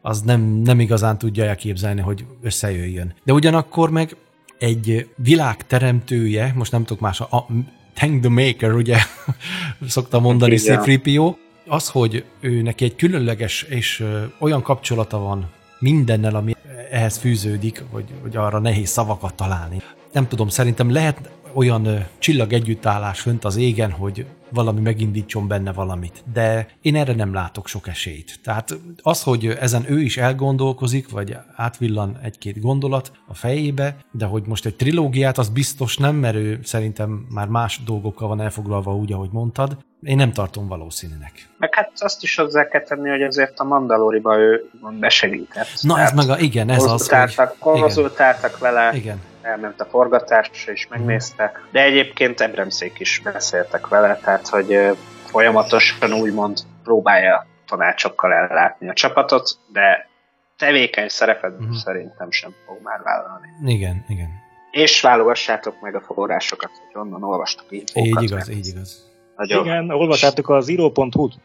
[0.00, 3.14] az nem, nem igazán tudja elképzelni, hogy összejöjjön.
[3.24, 4.16] De ugyanakkor meg
[4.58, 7.46] egy világ teremtője, most nem tudok más, a
[7.94, 8.96] Tank the Maker, ugye
[9.86, 11.34] szokta mondani C-3PO,
[11.66, 14.04] az, hogy ő neki egy különleges és
[14.38, 16.56] olyan kapcsolata van mindennel, ami
[16.90, 19.82] ehhez fűződik, hogy, hogy arra nehéz szavakat találni.
[20.12, 26.24] Nem tudom, szerintem lehet olyan csillag együttállás fönt az égen, hogy valami megindítson benne valamit.
[26.32, 28.38] De én erre nem látok sok esélyt.
[28.42, 34.42] Tehát az, hogy ezen ő is elgondolkozik, vagy átvillan egy-két gondolat a fejébe, de hogy
[34.46, 39.12] most egy trilógiát, az biztos nem, mert ő szerintem már más dolgokkal van elfoglalva úgy,
[39.12, 39.76] ahogy mondtad.
[40.02, 41.48] Én nem tartom valószínűnek.
[41.58, 45.68] Meg hát azt is hozzá kell tenni, hogy azért a Mandaloriba ő besegített.
[45.80, 47.48] Na ez meg a, igen, ez az, hogy...
[47.58, 48.90] Konzultáltak vele.
[48.94, 54.78] Igen elment a forgatásra és megnézte, de egyébként Ebremszék is beszéltek vele, tehát hogy
[55.24, 60.08] folyamatosan úgymond próbálja tanácsokkal ellátni a csapatot, de
[60.56, 61.74] tevékeny szerepet uh-huh.
[61.76, 63.48] szerintem sem fog már vállalni.
[63.64, 64.28] Igen, igen.
[64.70, 67.90] És válogassátok meg a forrásokat, hogy onnan olvastok így.
[67.94, 69.07] Így igaz, így igaz.
[69.38, 69.64] Nagyon.
[69.64, 71.12] Igen, olvassátok az író.hu-t.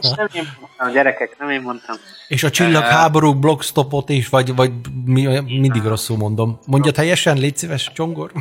[0.00, 1.96] és nem én mondtam, gyerekek, nem én mondtam.
[2.28, 4.72] És a csillagháború blogstopot is, vagy, vagy
[5.04, 6.58] mi, mindig rosszul mondom.
[6.66, 8.32] Mondja teljesen, légy szíves, Csongor.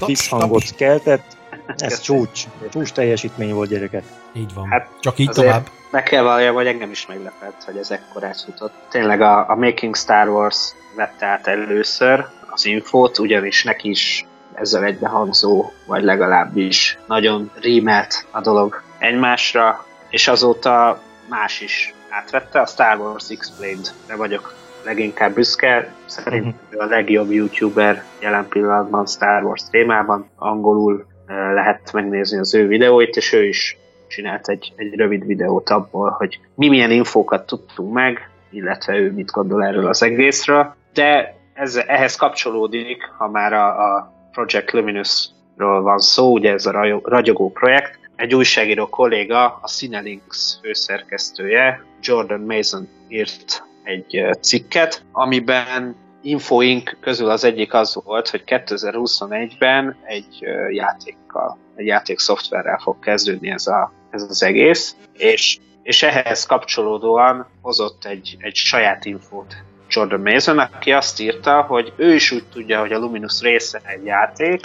[0.06, 1.36] visszhangot keltett.
[1.76, 2.44] Ez csúcs.
[2.70, 4.04] Csúcs teljesítmény volt gyerekek.
[4.32, 4.68] Így van.
[4.70, 5.66] Hát Csak így tovább.
[5.90, 8.72] Meg kell valljam, hogy engem is meglepett, hogy ez ekkorát jutott.
[8.88, 14.84] Tényleg a, a Making Star Wars vette át először az infót, ugyanis neki is ezzel
[14.84, 22.60] egybehangzó, vagy legalábbis nagyon rímelt a dolog egymásra, és azóta más is átvette.
[22.60, 24.54] A Star Wars Explained-re vagyok
[24.87, 25.92] leginkább büszke.
[26.05, 26.83] Szerintem uh-huh.
[26.83, 30.29] a legjobb youtuber jelen pillanatban Star Wars témában.
[30.37, 31.07] Angolul
[31.55, 36.40] lehet megnézni az ő videóit, és ő is csinált egy, egy rövid videót abból, hogy
[36.55, 40.75] mi milyen infókat tudtunk meg, illetve ő mit gondol erről az egészről.
[40.92, 47.01] De ez, ehhez kapcsolódik, ha már a, a Project Luminous-ról van szó, ugye ez a
[47.03, 56.96] ragyogó projekt, egy újságíró kolléga, a Cinelinks főszerkesztője, Jordan Mason írt egy cikket, amiben infoink
[57.01, 60.38] közül az egyik az volt, hogy 2021-ben egy
[60.70, 67.46] játékkal, egy játék szoftverrel fog kezdődni ez, a, ez az egész, és, és ehhez kapcsolódóan
[67.61, 69.57] hozott egy, egy saját infót
[69.88, 74.05] Jordan Mason, aki azt írta, hogy ő is úgy tudja, hogy a Luminous része egy
[74.05, 74.61] játék,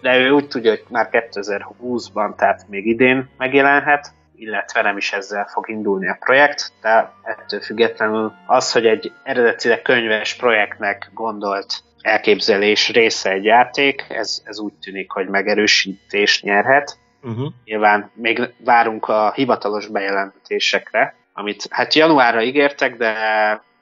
[0.00, 5.46] de ő úgy tudja, hogy már 2020-ban, tehát még idén megjelenhet, illetve nem is ezzel
[5.46, 12.88] fog indulni a projekt, de ettől függetlenül az, hogy egy eredetileg könyves projektnek gondolt elképzelés
[12.88, 16.98] része egy játék, ez, ez úgy tűnik, hogy megerősítést nyerhet.
[17.22, 17.52] Uh-huh.
[17.64, 23.14] Nyilván még várunk a hivatalos bejelentésekre, amit hát januárra ígértek, de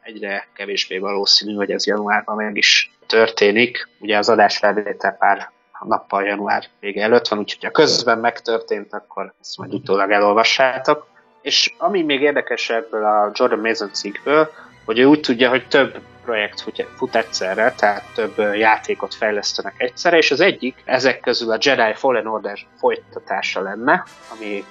[0.01, 3.89] egyre kevésbé valószínű, hogy ez januárban meg is történik.
[3.99, 9.33] Ugye az adás felvétel pár nappal január vége előtt van, úgyhogy ha közben megtörtént, akkor
[9.41, 11.07] ezt majd utólag elolvassátok.
[11.43, 14.51] És ami még érdekes ebből a Jordan Mason cikkből,
[14.85, 16.61] hogy ő úgy tudja, hogy több projekt
[16.97, 22.27] fut, egyszerre, tehát több játékot fejlesztenek egyszerre, és az egyik ezek közül a Jedi Fallen
[22.27, 24.05] Order folytatása lenne,
[24.37, 24.65] ami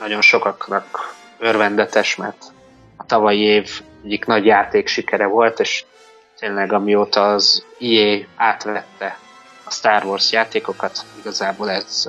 [0.00, 2.44] nagyon sokaknak örvendetes, mert
[2.96, 5.84] a tavalyi év egyik nagy játék sikere volt, és
[6.38, 9.18] tényleg amióta az EA átvette
[9.66, 12.08] a Star Wars játékokat, igazából ez,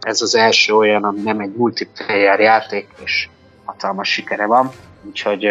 [0.00, 3.28] ez az első olyan, ami nem egy multiplayer játék, és
[3.64, 4.70] hatalmas sikere van,
[5.02, 5.44] úgyhogy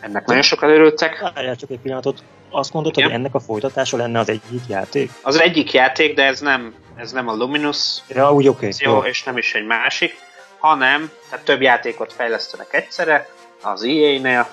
[0.00, 1.30] ennek nagyon sokan örültek.
[1.34, 3.04] Várjál csak egy pillanatot, azt mondod, ja.
[3.04, 5.10] hogy ennek a folytatása lenne az egyik játék?
[5.22, 9.22] Az egyik játék, de ez nem, ez nem a Luminous ja, úgy, okay, jó, és
[9.22, 10.16] nem is egy másik,
[10.58, 13.28] hanem tehát több játékot fejlesztenek egyszerre
[13.62, 14.48] az EA-nél,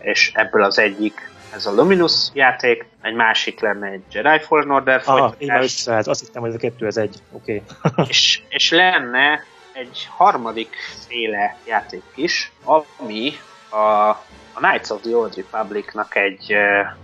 [0.00, 5.02] és ebből az egyik ez a Luminous játék, egy másik lenne egy Jedi Fallen Order
[5.04, 5.86] Aha, folytatás.
[5.86, 7.62] Aha, azt hittem, hogy ez a kettő, ez egy, oké.
[7.82, 8.04] Okay.
[8.08, 13.32] és, és lenne egy harmadik féle játék is, ami
[13.68, 14.08] a,
[14.52, 16.54] a Knights of the Old Republic-nak egy,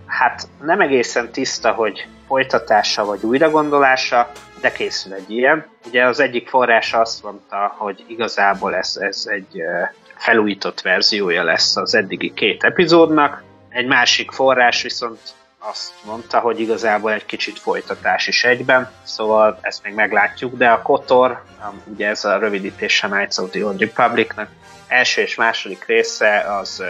[0.07, 4.31] hát nem egészen tiszta, hogy folytatása vagy újragondolása,
[4.61, 5.67] de készül egy ilyen.
[5.87, 9.63] Ugye az egyik forrása azt mondta, hogy igazából ez, ez egy
[10.17, 13.43] felújított verziója lesz az eddigi két epizódnak,
[13.75, 15.21] egy másik forrás viszont
[15.59, 20.83] azt mondta, hogy igazából egy kicsit folytatás is egyben, szóval ezt még meglátjuk, de a
[20.83, 21.43] Kotor,
[21.85, 24.49] ugye ez a rövidítése Knights of the Old Republicnak,
[24.89, 26.83] első és második része az,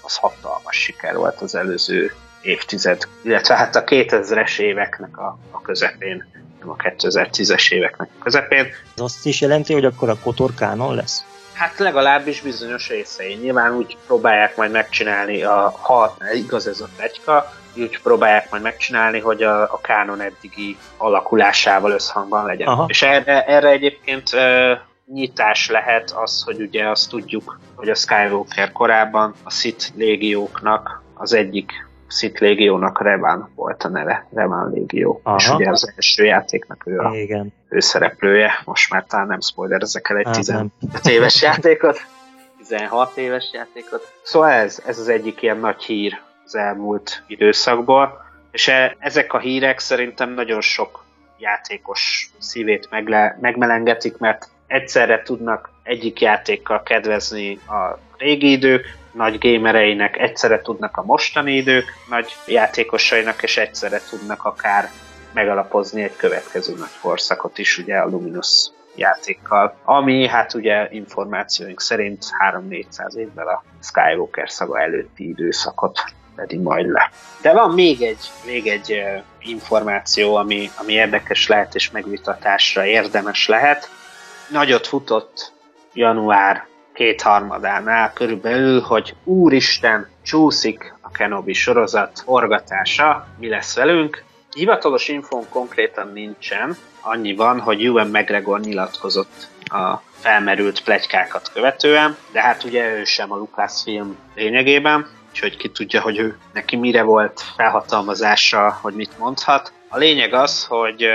[0.00, 6.24] az hatalmas siker volt az előző évtized, illetve hát a 2000-es éveknek a, a közepén,
[6.58, 8.66] nem a 2010-es éveknek a közepén.
[8.96, 11.24] Azt is jelenti, hogy akkor a Kotor kánon lesz?
[11.62, 13.34] Hát legalábbis bizonyos részei.
[13.34, 19.20] Nyilván úgy próbálják majd megcsinálni, a, ha igaz ez a plegyka, úgy próbálják majd megcsinálni,
[19.20, 22.68] hogy a, a kánon eddigi alakulásával összhangban legyen.
[22.68, 22.84] Aha.
[22.88, 24.78] És erre, erre egyébként uh,
[25.12, 31.32] nyitás lehet az, hogy ugye azt tudjuk, hogy a Skywalker korábban a Sith légióknak az
[31.32, 35.20] egyik Sith légiónak Revan volt a neve, Revan légió.
[35.22, 35.36] Aha.
[35.36, 37.52] És ugye az első játéknak ő a Igen.
[37.68, 38.52] szereplője.
[38.64, 41.98] Most már talán nem spoiler ezekkel egy 15 hát éves játékot.
[42.58, 44.12] 16 éves játékot.
[44.22, 49.38] Szóval ez, ez az egyik ilyen nagy hír az elmúlt időszakból, és e, ezek a
[49.38, 51.04] hírek szerintem nagyon sok
[51.38, 60.18] játékos szívét megle, megmelengetik, mert egyszerre tudnak egyik játékkal kedvezni a régi idők, nagy gamereinek,
[60.18, 64.90] egyszerre tudnak a mostani idők nagy játékosainak, és egyszerre tudnak akár
[65.32, 72.24] megalapozni egy következő nagy korszakot is, ugye a Luminous játékkal, ami hát ugye információink szerint
[72.68, 76.00] 3-400 évvel a Skywalker szaga előtti időszakot
[76.36, 77.10] pedig majd le.
[77.42, 79.02] De van még egy, még egy
[79.38, 83.90] információ, ami, ami érdekes lehet és megvitatásra érdemes lehet.
[84.50, 85.52] Nagyot futott
[85.92, 94.24] január kétharmadánál körülbelül, hogy úristen, csúszik a Kenobi sorozat forgatása, mi lesz velünk.
[94.54, 102.40] Hivatalos infón konkrétan nincsen, annyi van, hogy Ewan McGregor nyilatkozott a felmerült plegykákat követően, de
[102.40, 107.44] hát ugye ő sem a Lucasfilm lényegében, úgyhogy ki tudja, hogy ő neki mire volt
[107.56, 109.72] felhatalmazása, hogy mit mondhat.
[109.88, 111.06] A lényeg az, hogy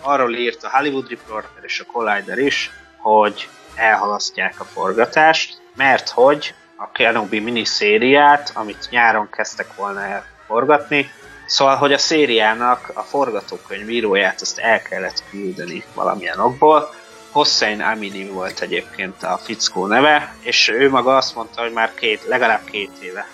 [0.00, 6.54] arról írt a Hollywood Reporter és a Collider is, hogy elhalasztják a forgatást, mert hogy
[6.76, 11.10] a Kenobi miniszériát, amit nyáron kezdtek volna el forgatni,
[11.46, 16.94] szóval, hogy a szériának a forgatókönyvíróját azt el kellett küldeni valamilyen okból,
[17.34, 22.24] Hossein Amini volt egyébként a fickó neve, és ő maga azt mondta, hogy már két,
[22.26, 23.28] legalább két éve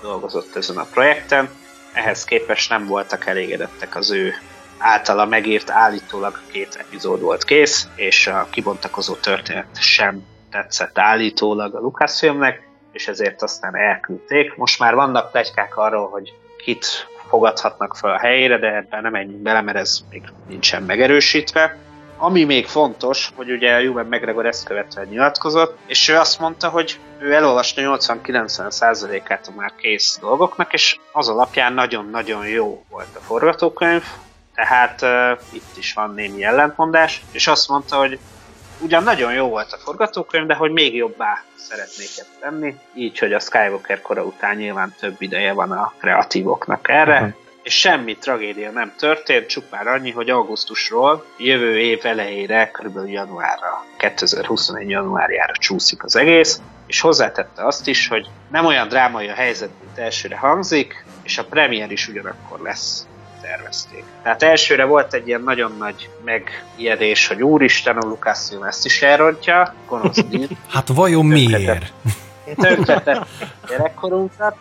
[0.00, 1.48] dolgozott ezen a projekten,
[1.92, 4.34] ehhez képest nem voltak elégedettek az ő
[4.78, 11.80] általa megírt állítólag két epizód volt kész, és a kibontakozó történet sem tetszett állítólag a
[11.80, 14.56] Lucasfilmnek, és ezért aztán elküldték.
[14.56, 16.32] Most már vannak plegykák arról, hogy
[16.64, 16.86] kit
[17.28, 21.76] fogadhatnak fel a helyére, de ebben nem menjünk bele, mert ez még nincsen megerősítve.
[22.16, 27.00] Ami még fontos, hogy ugye Juven McGregor ezt követően nyilatkozott, és ő azt mondta, hogy
[27.18, 34.04] ő elolvasta 80-90%-át a már kész dolgoknak, és az alapján nagyon-nagyon jó volt a forgatókönyv,
[34.64, 38.18] tehát uh, itt is van némi ellentmondás, és azt mondta, hogy
[38.78, 43.32] ugyan nagyon jó volt a forgatókönyv, de hogy még jobbá szeretnék ezt tenni, így, hogy
[43.32, 47.34] a Skywalker kora után nyilván több ideje van a kreatívoknak erre, uh-huh.
[47.62, 53.08] és semmi tragédia nem történt, csupán annyi, hogy augusztusról jövő év elejére, kb.
[53.08, 59.34] januárra, 2021 januárjára csúszik az egész, és hozzátette azt is, hogy nem olyan drámai a
[59.34, 63.07] helyzet, mint elsőre hangzik, és a premier is ugyanakkor lesz
[63.40, 64.04] tervezték.
[64.22, 69.74] Tehát elsőre volt egy ilyen nagyon nagy megijedés, hogy úristen, a Lucasfilm ezt is elrontja,
[69.86, 70.24] gonosz
[70.68, 71.92] Hát vajon miért?
[72.56, 73.26] Tönkretett
[73.68, 74.56] gyerekkorunkat.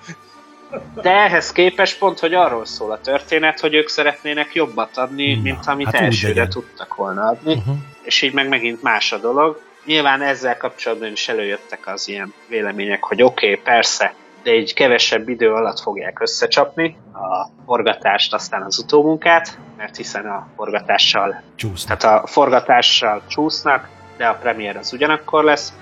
[1.02, 5.42] De ehhez képest pont, hogy arról szól a történet, hogy ők szeretnének jobbat adni, Na,
[5.42, 7.76] mint amit hát elsőre tudtak volna adni, uh-huh.
[8.02, 9.62] és így meg megint más a dolog.
[9.86, 14.14] Nyilván ezzel kapcsolatban is előjöttek az ilyen vélemények, hogy oké, okay, persze,
[14.44, 20.48] de egy kevesebb idő alatt fogják összecsapni a forgatást, aztán az utómunkát, mert hiszen a
[20.56, 21.98] forgatással csúsznak.
[21.98, 25.74] Tehát a forgatással csúsznak, de a premier az ugyanakkor lesz,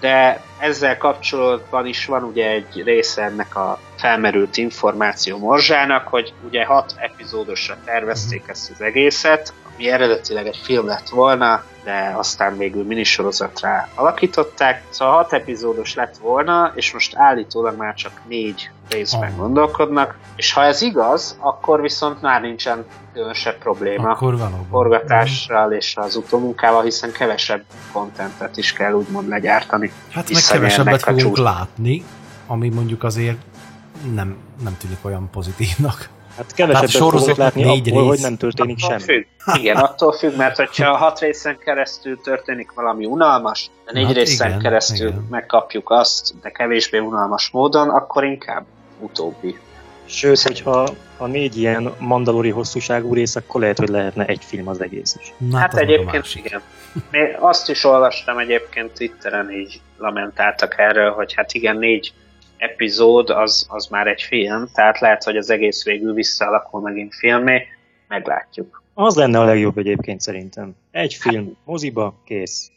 [0.00, 6.64] de ezzel kapcsolatban is van ugye egy része ennek a felmerült információ morzsának, hogy ugye
[6.64, 12.84] hat epizódosra tervezték ezt az egészet, ami eredetileg egy film lett volna, de aztán végül
[12.84, 14.82] minisorozatra alakították.
[14.90, 19.36] Szóval hat epizódos lett volna, és most állítólag már csak négy részben ah.
[19.36, 24.36] gondolkodnak, és ha ez igaz, akkor viszont már nincsen különösebb probléma akkor
[24.70, 29.92] forgatással és az utómunkával, hiszen kevesebb kontentet is kell úgymond legyártani.
[30.10, 32.04] Hát meg kevesebbet fogunk látni,
[32.46, 33.38] ami mondjuk azért
[34.14, 36.08] nem, nem tűnik olyan pozitívnak.
[36.36, 38.10] Hát kevesebbet hát fogunk látni négy abból, rész.
[38.10, 39.12] hogy nem történik attól semmi.
[39.44, 39.56] Függ.
[39.60, 44.48] Igen, attól függ, mert hogyha hat részen keresztül történik valami unalmas, de négy hát részen
[44.48, 45.26] igen, keresztül igen.
[45.30, 48.64] megkapjuk azt, de kevésbé unalmas módon, akkor inkább
[49.00, 49.58] utóbbi.
[50.04, 54.80] Sőt, hogyha a négy ilyen mandalori hosszúságú rész, akkor lehet, hogy lehetne egy film az
[54.80, 55.32] egész is.
[55.36, 56.60] Na, hát egyébként igen.
[57.10, 62.12] Még azt is olvastam egyébként Twitteren így lamentáltak erről, hogy hát igen, négy
[62.62, 67.62] epizód az, az már egy film, tehát lehet, hogy az egész végül visszaalakul megint filmé,
[68.08, 68.82] meglátjuk.
[68.94, 70.74] Az lenne a legjobb egyébként szerintem.
[70.90, 72.70] Egy film, hát, moziba, kész.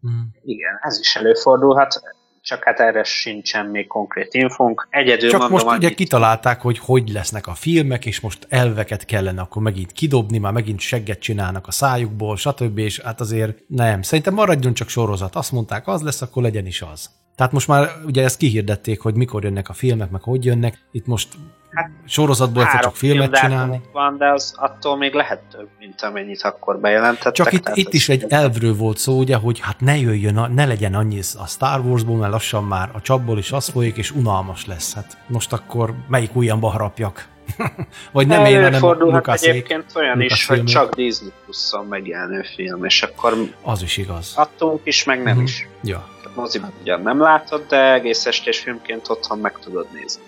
[0.00, 0.30] Hmm.
[0.44, 2.00] Igen, ez is előfordulhat,
[2.42, 4.88] csak hát erre sincsen még konkrét infónk.
[4.90, 5.84] Egyedül Csak mondom, most annyit...
[5.84, 10.52] ugye kitalálták, hogy hogy lesznek a filmek, és most elveket kellene akkor megint kidobni, már
[10.52, 12.78] megint segget csinálnak a szájukból, stb.
[12.78, 14.02] És hát azért nem.
[14.02, 15.34] Szerintem maradjon csak sorozat.
[15.34, 17.19] Azt mondták, az lesz, akkor legyen is az.
[17.40, 20.78] Tehát most már ugye ezt kihirdették, hogy mikor jönnek a filmek, meg hogy jönnek.
[20.90, 21.28] Itt most
[21.70, 23.80] hát, sorozatból egyszer csak filmet csinálni.
[23.92, 27.32] Van, de az attól még lehet több, mint amennyit akkor bejelentettek.
[27.32, 30.94] Csak itt, itt is egy elvről volt szó, ugye, hogy hát ne jöjjön, ne legyen
[30.94, 34.94] annyi a Star Warsból, mert lassan már a csapból is az folyik, és unalmas lesz.
[34.94, 37.28] Hát most akkor melyik ujjamba harapjak?
[38.12, 40.64] Vagy nem én, hanem Lucas egyébként olyan Lucas is, filmek.
[40.64, 44.32] hogy csak Disney Plus-on megjelenő film, és akkor az is igaz.
[44.36, 45.42] Adtunk is, meg nem uh-huh.
[45.42, 45.68] is.
[45.82, 50.22] Ja moziban ugyan nem látod, de egész estés filmként otthon meg tudod nézni.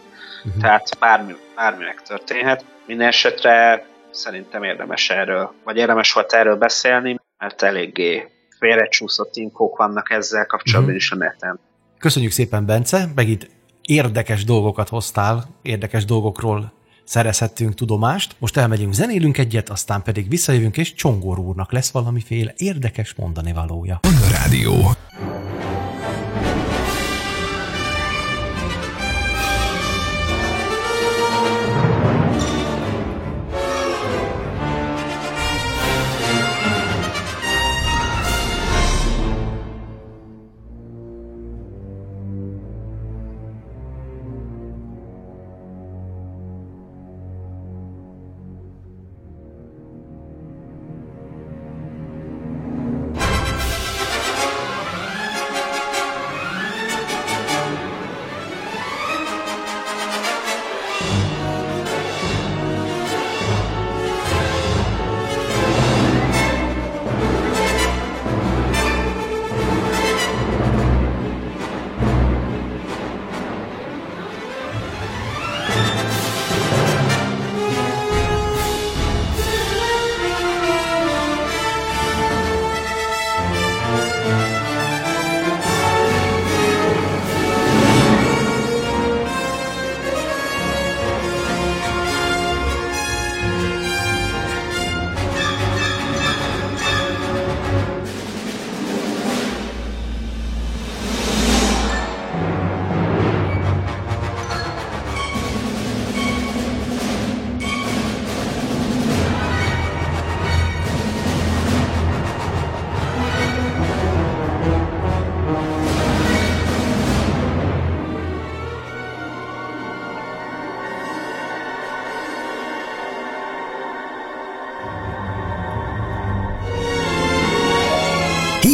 [0.44, 0.62] Uh-huh.
[0.62, 2.64] Tehát bármi, bármi megtörténhet.
[2.86, 8.28] Minden esetre szerintem érdemes erről, vagy érdemes volt erről beszélni, mert eléggé
[8.58, 11.02] félrecsúszott infók vannak ezzel kapcsolatban uh-huh.
[11.02, 11.60] is a neten.
[11.98, 13.50] Köszönjük szépen, Bence, megint
[13.82, 16.72] érdekes dolgokat hoztál, érdekes dolgokról
[17.04, 18.34] szerezhettünk tudomást.
[18.38, 24.00] Most elmegyünk, zenélünk egyet, aztán pedig visszajövünk, és Csongor úrnak lesz valamiféle érdekes mondani valója.
[24.32, 24.90] Rádió.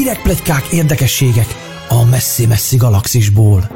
[0.08, 1.46] Hírek, plegykák, érdekességek
[1.88, 3.70] a messzi-messzi galaxisból.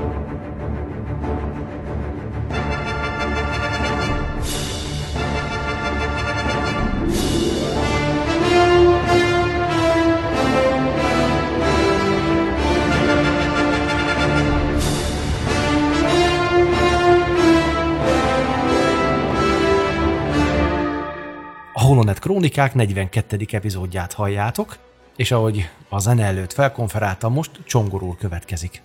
[21.73, 23.47] Holonet Krónikák 42.
[23.51, 24.77] epizódját halljátok,
[25.17, 28.83] és ahogy a zene előtt felkonferáltam, most Csongorul következik.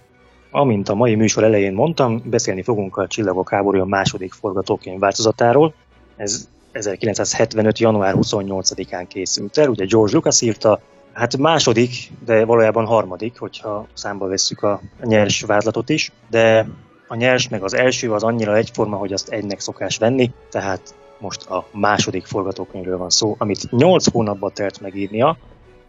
[0.51, 5.73] Amint a mai műsor elején mondtam, beszélni fogunk a Csillagok háborúja második forgatókönyv változatáról.
[6.15, 7.79] Ez 1975.
[7.79, 10.79] január 28-án készült el, ugye George Lucas írta,
[11.13, 16.67] hát második, de valójában harmadik, hogyha számba vesszük a nyers vázlatot is, de
[17.07, 21.45] a nyers meg az első az annyira egyforma, hogy azt egynek szokás venni, tehát most
[21.49, 25.37] a második forgatókönyvről van szó, amit 8 hónapba telt megírnia.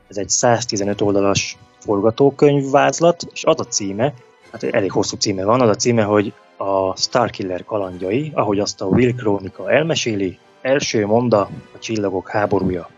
[0.09, 4.15] Ez egy 115 oldalas forgatókönyvvázlat, és az a címe,
[4.53, 8.87] hát elég hosszú címe van, az a címe, hogy a Starkiller kalandjai, ahogy azt a
[8.87, 11.41] Will Krónika elmeséli, első monda
[11.75, 12.89] a csillagok háborúja.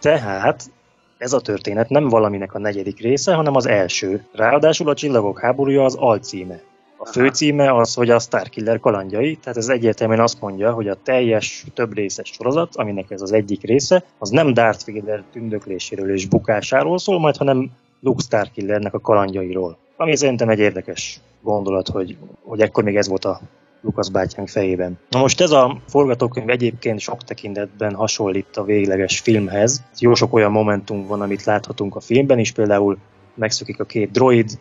[0.00, 0.70] Tehát
[1.18, 4.26] ez a történet nem valaminek a negyedik része, hanem az első.
[4.32, 6.60] Ráadásul a csillagok háborúja az alcíme.
[7.02, 11.64] A főcíme az, hogy a Starkiller kalandjai, tehát ez egyértelműen azt mondja, hogy a teljes
[11.74, 16.98] több részes sorozat, aminek ez az egyik része, az nem Darth Vader tündökléséről és bukásáról
[16.98, 17.70] szól, majd hanem
[18.00, 19.78] Luke Starkillernek a kalandjairól.
[19.96, 23.40] Ami szerintem egy érdekes gondolat, hogy, hogy ekkor még ez volt a
[23.82, 24.98] Lukasz bátyánk fejében.
[25.10, 29.82] Na most ez a forgatókönyv egyébként sok tekintetben hasonlít a végleges filmhez.
[29.98, 32.98] Jó sok olyan momentum van, amit láthatunk a filmben is, például
[33.34, 34.58] megszökik a két droid,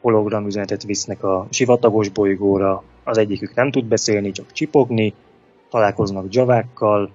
[0.00, 5.14] hologram üzenetet visznek a sivatagos bolygóra, az egyikük nem tud beszélni, csak csipogni,
[5.70, 7.10] találkoznak javákkal,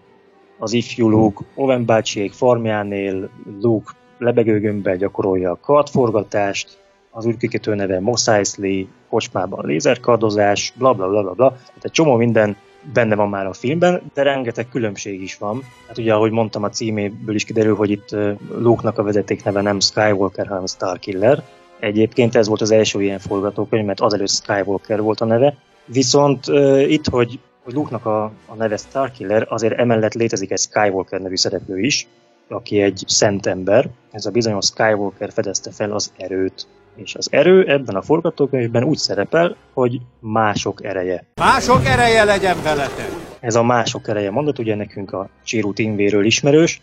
[0.59, 3.29] az ifjú Luke Owen bácsiék farmjánél
[3.61, 6.81] Luke lebegőgömbben gyakorolja a kardforgatást,
[7.11, 11.49] az űrkikötő neve Mos Eisley, kocsmában lézerkardozás, bla bla bla bla bla.
[11.49, 12.55] Tehát egy csomó minden
[12.93, 15.63] benne van már a filmben, de rengeteg különbség is van.
[15.88, 18.15] Hát ugye, ahogy mondtam, a címéből is kiderül, hogy itt
[18.57, 21.43] Luke-nak a vezeték neve nem Skywalker, hanem Starkiller.
[21.84, 25.55] Egyébként ez volt az első ilyen forgatókönyv, mert azelőtt Skywalker volt a neve.
[25.86, 31.21] Viszont uh, itt, hogy, hogy Luke-nak a, a neve Starkiller, azért emellett létezik egy Skywalker
[31.21, 32.07] nevű szereplő is,
[32.47, 33.89] aki egy szent ember.
[34.11, 36.67] Ez a bizonyos Skywalker fedezte fel az erőt.
[36.95, 41.25] És az erő ebben a forgatókönyvben úgy szerepel, hogy mások ereje.
[41.36, 43.09] Mások ereje legyen veletek!
[43.39, 46.81] Ez a mások ereje mondat ugye nekünk a Csirú Timvéről ismerős,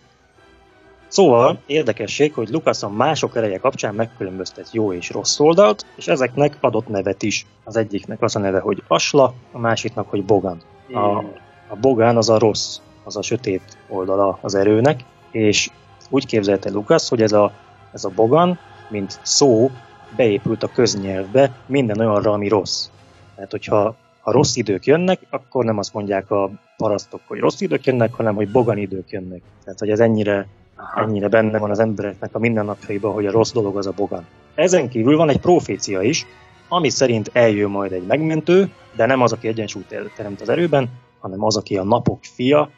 [1.10, 6.56] Szóval érdekesség, hogy Lucas a mások ereje kapcsán megkülönböztet jó és rossz oldalt, és ezeknek
[6.60, 7.46] adott nevet is.
[7.64, 10.62] Az egyiknek az a neve, hogy Asla, a másiknak, hogy Bogan.
[10.92, 11.16] A,
[11.68, 15.70] a Bogan az a rossz, az a sötét oldala az erőnek, és
[16.10, 17.52] úgy képzelte Lucas, hogy ez a,
[17.92, 18.58] ez a Bogan,
[18.88, 19.70] mint szó,
[20.16, 22.88] beépült a köznyelvbe minden olyanra, ami rossz.
[23.34, 27.84] Tehát, hogyha ha rossz idők jönnek, akkor nem azt mondják a parasztok, hogy rossz idők
[27.84, 29.42] jönnek, hanem hogy bogan idők jönnek.
[29.64, 30.46] Tehát, hogy ez ennyire
[30.94, 34.26] ennyire benne van az embereknek a mindennapjaiban, hogy a rossz dolog az a bogan.
[34.54, 36.26] Ezen kívül van egy profécia is,
[36.68, 40.88] ami szerint eljön majd egy megmentő, de nem az, aki egyensúlyt teremt az erőben,
[41.20, 42.70] hanem az, aki a napok fia,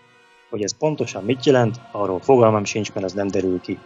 [0.50, 3.78] hogy ez pontosan mit jelent, arról fogalmam sincs, mert ez nem derül ki.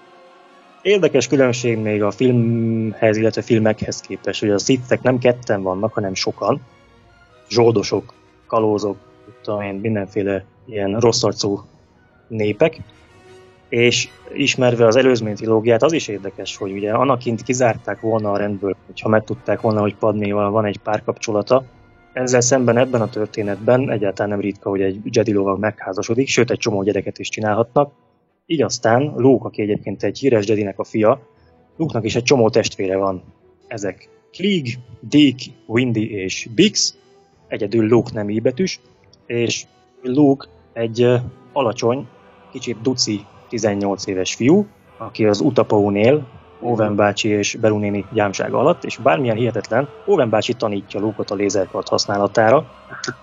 [0.82, 6.14] Érdekes különbség még a filmhez, illetve filmekhez képest, hogy a szittek nem ketten vannak, hanem
[6.14, 6.60] sokan.
[7.48, 8.12] Zsoldosok,
[8.46, 8.96] kalózok,
[9.42, 11.62] tudom én, mindenféle ilyen rosszarcú
[12.28, 12.80] népek,
[13.68, 18.76] és ismerve az előzmény trilógiát, az is érdekes, hogy ugye Anakint kizárták volna a rendből,
[18.86, 21.64] hogyha megtudták volna, hogy Padméval van egy párkapcsolata.
[22.12, 26.58] Ezzel szemben ebben a történetben egyáltalán nem ritka, hogy egy Jedi lovag megházasodik, sőt egy
[26.58, 27.92] csomó gyereket is csinálhatnak.
[28.46, 31.20] Így aztán Luke, aki egyébként egy híres Jedinek a fia,
[31.76, 33.22] Luke-nak is egy csomó testvére van.
[33.66, 34.66] Ezek Klieg,
[35.00, 36.94] Dick, Windy és Bix,
[37.48, 38.80] egyedül Luke nem íbetűs,
[39.26, 39.66] és
[40.02, 41.08] Luke egy
[41.52, 42.06] alacsony,
[42.50, 44.66] kicsit duci 18 éves fiú,
[44.98, 46.26] aki az Utapaun él,
[46.60, 51.88] Owen bácsi és Berunéni gyámsága alatt, és bármilyen hihetetlen, Owen bácsi tanítja Luke-ot a lézerkart
[51.88, 52.70] használatára,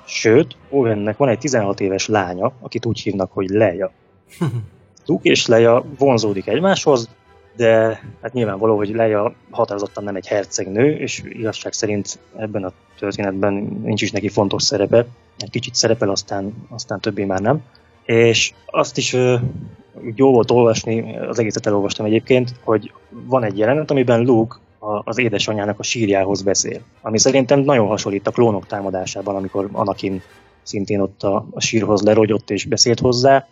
[0.05, 3.91] sőt, Owennek van egy 16 éves lánya, akit úgy hívnak, hogy Leia.
[5.05, 7.09] Luke és Leia vonzódik egymáshoz,
[7.55, 13.53] de hát nyilvánvaló, hogy Leia határozottan nem egy hercegnő, és igazság szerint ebben a történetben
[13.84, 15.05] nincs is neki fontos szerepe.
[15.38, 17.63] Egy kicsit szerepel, aztán, aztán többé már nem.
[18.05, 19.15] És azt is
[20.16, 24.56] jó volt olvasni, az egészet elolvastam egyébként, hogy van egy jelenet, amiben Luke
[25.04, 26.82] az édesanyjának a sírjához beszél.
[27.02, 30.22] Ami szerintem nagyon hasonlít a klónok támadásában, amikor Anakin
[30.64, 33.48] szintén ott a, a sírhoz lerogyott és beszélt hozzá.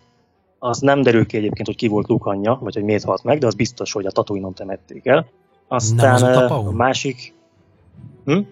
[0.59, 3.39] Az nem derül ki egyébként, hogy ki volt Luke anyja, vagy hogy miért halt meg,
[3.39, 5.27] de az biztos, hogy a tatooine temették el.
[5.67, 6.67] Aztán az ö, Utapaun?
[6.67, 7.33] a másik...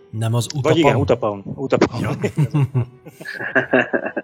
[0.10, 1.44] Nem az Vagy igen, Utapaun?
[1.56, 2.06] Utapaun.
[2.06, 2.88] Utapaun.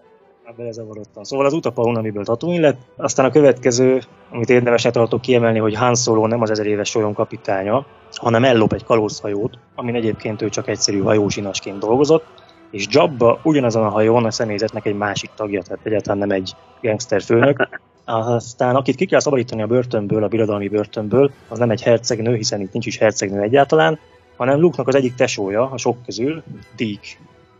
[0.65, 1.23] Belezavarodtam.
[1.23, 2.79] Szóval az Utapaun, amiből Tatooine lett.
[2.97, 4.01] Aztán a következő,
[4.31, 8.73] amit érdemesnek tartok kiemelni, hogy Han Solo nem az ezer éves solyom kapitánya, hanem ellop
[8.73, 12.25] egy kalózhajót, amin egyébként ő csak egyszerű hajósinasként dolgozott,
[12.71, 17.21] és Jabba ugyanazon a hajón a személyzetnek egy másik tagja, tehát egyáltalán nem egy gangster
[17.21, 17.67] főnök.
[18.05, 22.61] Aztán akit ki kell szabadítani a börtönből, a birodalmi börtönből, az nem egy hercegnő, hiszen
[22.61, 23.99] itt nincs is hercegnő egyáltalán,
[24.37, 26.43] hanem Luke-nak az egyik tesója, a sok közül,
[26.77, 27.07] Deke,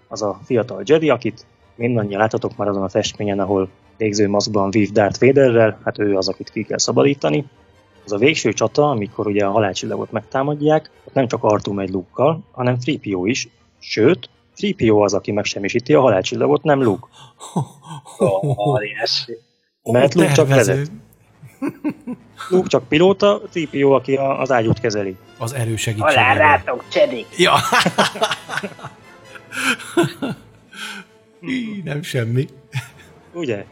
[0.07, 1.45] az a fiatal Jedi, akit
[1.75, 6.27] mindannyian láthatok már azon a festményen, ahol végző maszkban vív Darth Vaderrel, hát ő az,
[6.27, 7.45] akit ki kell szabadítani.
[8.05, 12.37] Az a végső csata, amikor ugye a halálcsillagot megtámadják, ott nem csak Artu megy luke
[12.51, 13.47] hanem 3PO is,
[13.79, 17.07] sőt, 3PO az, aki megsemmisíti a halálcsillagot, nem Luke.
[18.69, 19.37] Óriási.
[19.83, 20.91] Mert Luke csak vezet.
[22.49, 25.15] Luke csak pilóta, 3PO, aki a- az ágyút kezeli.
[25.37, 26.37] Az erő segítségével.
[26.37, 27.25] rátok, Csedik!
[27.37, 27.53] Ja.
[31.83, 32.47] Nem semmi.
[33.33, 33.65] Ugye?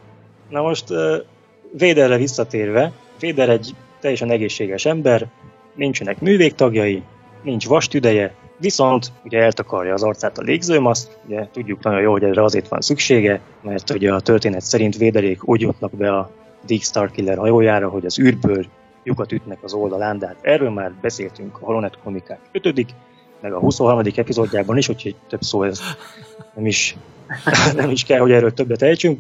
[0.50, 1.16] Na most uh,
[1.78, 5.28] Véderre visszatérve, Véder egy teljesen egészséges ember,
[5.76, 7.04] nincsenek művégtagjai,
[7.44, 12.44] nincs vastüdeje, viszont ugye eltakarja az arcát a légzőmaszt, ugye tudjuk nagyon jó, hogy erre
[12.44, 16.32] azért van szüksége, mert ugye a történet szerint Véderék úgy jutnak be a
[16.66, 18.66] Dick Starkiller hajójára, hogy az űrből
[19.04, 22.86] lyukat ütnek az oldalán, de hát erről már beszéltünk a Holonet Kronikák 5.
[23.42, 24.02] meg a 23.
[24.16, 25.82] epizódjában is, úgyhogy több szó ez
[26.56, 26.96] nem is,
[27.76, 29.20] nem is kell, hogy erről többet ejtsünk.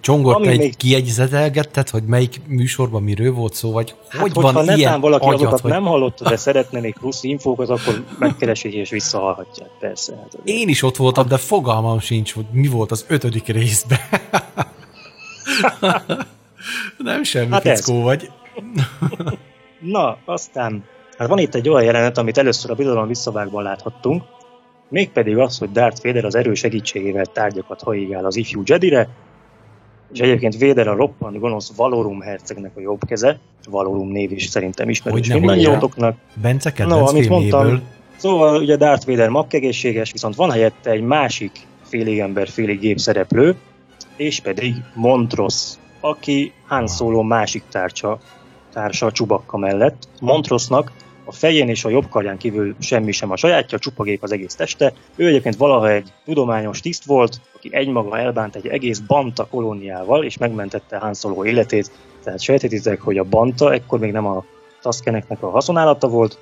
[0.00, 4.54] Csongor, Ami te még- kiegyzetelgetted, hogy melyik műsorban miről volt szó, vagy Hát, hogy van
[4.54, 8.74] netán ilyen valaki agyad, azokat hogy nem hallotta, de szeretne még plusz infókat, akkor megkeresi
[8.76, 10.14] és visszahallhatják, persze.
[10.16, 13.98] Hát, én is ott voltam, de fogalmam sincs, hogy mi volt az ötödik részben.
[16.98, 17.84] nem semmi Hát hát ez.
[17.84, 18.30] fickó vagy.
[19.80, 20.84] Na, aztán,
[21.18, 24.22] hát van itt egy olyan jelenet, amit először a Birodalom visszavágban láthattunk,
[24.88, 29.08] mégpedig az, hogy Darth Vader az erő segítségével tárgyakat hajigál az ifjú Jedire,
[30.12, 33.38] és egyébként Vader a roppant gonosz Valorum hercegnek a jobb keze,
[33.70, 36.16] Valorum név is szerintem ismerős mindannyiótoknak.
[36.42, 37.82] Bence kedvenc amit mondtam,
[38.18, 43.56] Szóval ugye Darth Vader makkegészséges, viszont van helyette egy másik félig ember, félig gép szereplő,
[44.16, 48.18] és pedig Montrosz, aki Han Solo másik társa,
[48.72, 50.08] társa Csubakka mellett.
[50.20, 50.92] Montrosnak
[51.28, 54.54] a fején és a jobb karján kívül semmi sem a sajátja, csupa gép az egész
[54.54, 54.92] teste.
[55.16, 60.36] Ő egyébként valaha egy tudományos tiszt volt, aki egymaga elbánt egy egész Banta kolóniával, és
[60.38, 61.90] megmentette Han Solo életét.
[62.24, 64.44] Tehát sejtetitek, hogy a Banta ekkor még nem a
[64.82, 66.38] Tuskeneknek a haszonállata volt,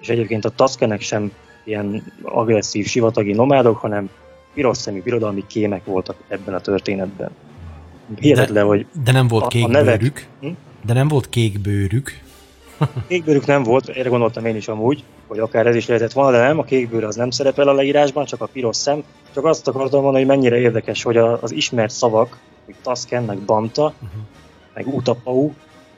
[0.00, 1.32] és egyébként a Tuskenek sem
[1.64, 4.10] ilyen agresszív sivatagi nomádok, hanem
[4.54, 7.30] piros szemű birodalmi kémek voltak ebben a történetben.
[8.20, 10.26] Hihetetlen, hogy De nem volt a- a kék nevek- bőrük.
[10.40, 10.48] Hm?
[10.86, 12.18] De nem volt kék bőrük.
[13.08, 16.38] Kékbőrük nem volt, erre gondoltam én is amúgy, hogy akár ez is lehetett volna, de
[16.46, 19.02] nem, a kékbőr az nem szerepel a leírásban, csak a piros szem.
[19.34, 23.92] Csak azt akartam mondani, hogy mennyire érdekes, hogy az ismert szavak, hogy Tusken, meg Banta,
[23.98, 24.10] Mhm.
[24.74, 25.52] meg Utapau,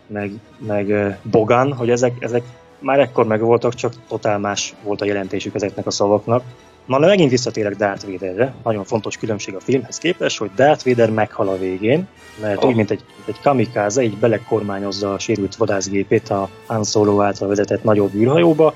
[0.07, 2.43] meg, meg Bogan, hogy ezek, ezek
[2.79, 6.43] már ekkor megvoltak, csak totál más volt a jelentésük ezeknek a szavaknak.
[6.87, 8.55] Na, de megint visszatérek Darth Vaderre.
[8.65, 12.09] Nagyon fontos különbség a filmhez képest, hogy Darth Vader meghal a végén,
[12.41, 12.69] mert Oh.
[12.69, 17.85] úgy, mint egy, egy kamikáze, így belekormányozza a sérült vadászgépét a Han Solo által vezetett
[17.85, 18.75] nagyobb űrhajóba.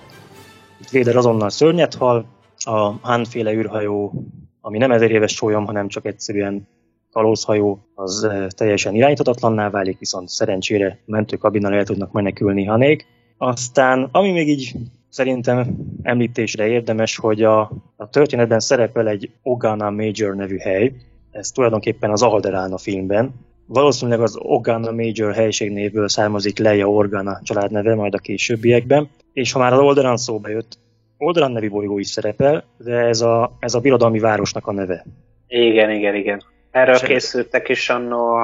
[0.80, 2.24] Itt Vader azonnal szörnyet hal,
[2.58, 4.12] a Han-féle űrhajó,
[4.60, 6.68] ami nem ezer éves sólyom, hanem csak egyszerűen
[7.12, 13.06] kalózhajó, az eh, teljesen irányíthatatlanná válik, viszont szerencsére mentőkabinnal el tudnak menekülni hanék.
[13.38, 14.72] Aztán, ami még így
[15.16, 15.66] szerintem
[16.02, 17.60] említésre érdemes, hogy a,
[17.96, 20.92] a történetben szerepel egy Ogana Major nevű hely,
[21.30, 23.34] ez tulajdonképpen az Alderán a filmben.
[23.66, 29.72] Valószínűleg az Ogana Major helységnévből származik Leia Organa családneve majd a későbbiekben, és ha már
[29.72, 30.78] az Alderán szóba jött,
[31.18, 35.04] Alderán nevű bolygó is szerepel, de ez a, ez a birodalmi városnak a neve.
[35.48, 36.42] Igen, igen, igen.
[36.70, 38.36] Erről És- készültek is annó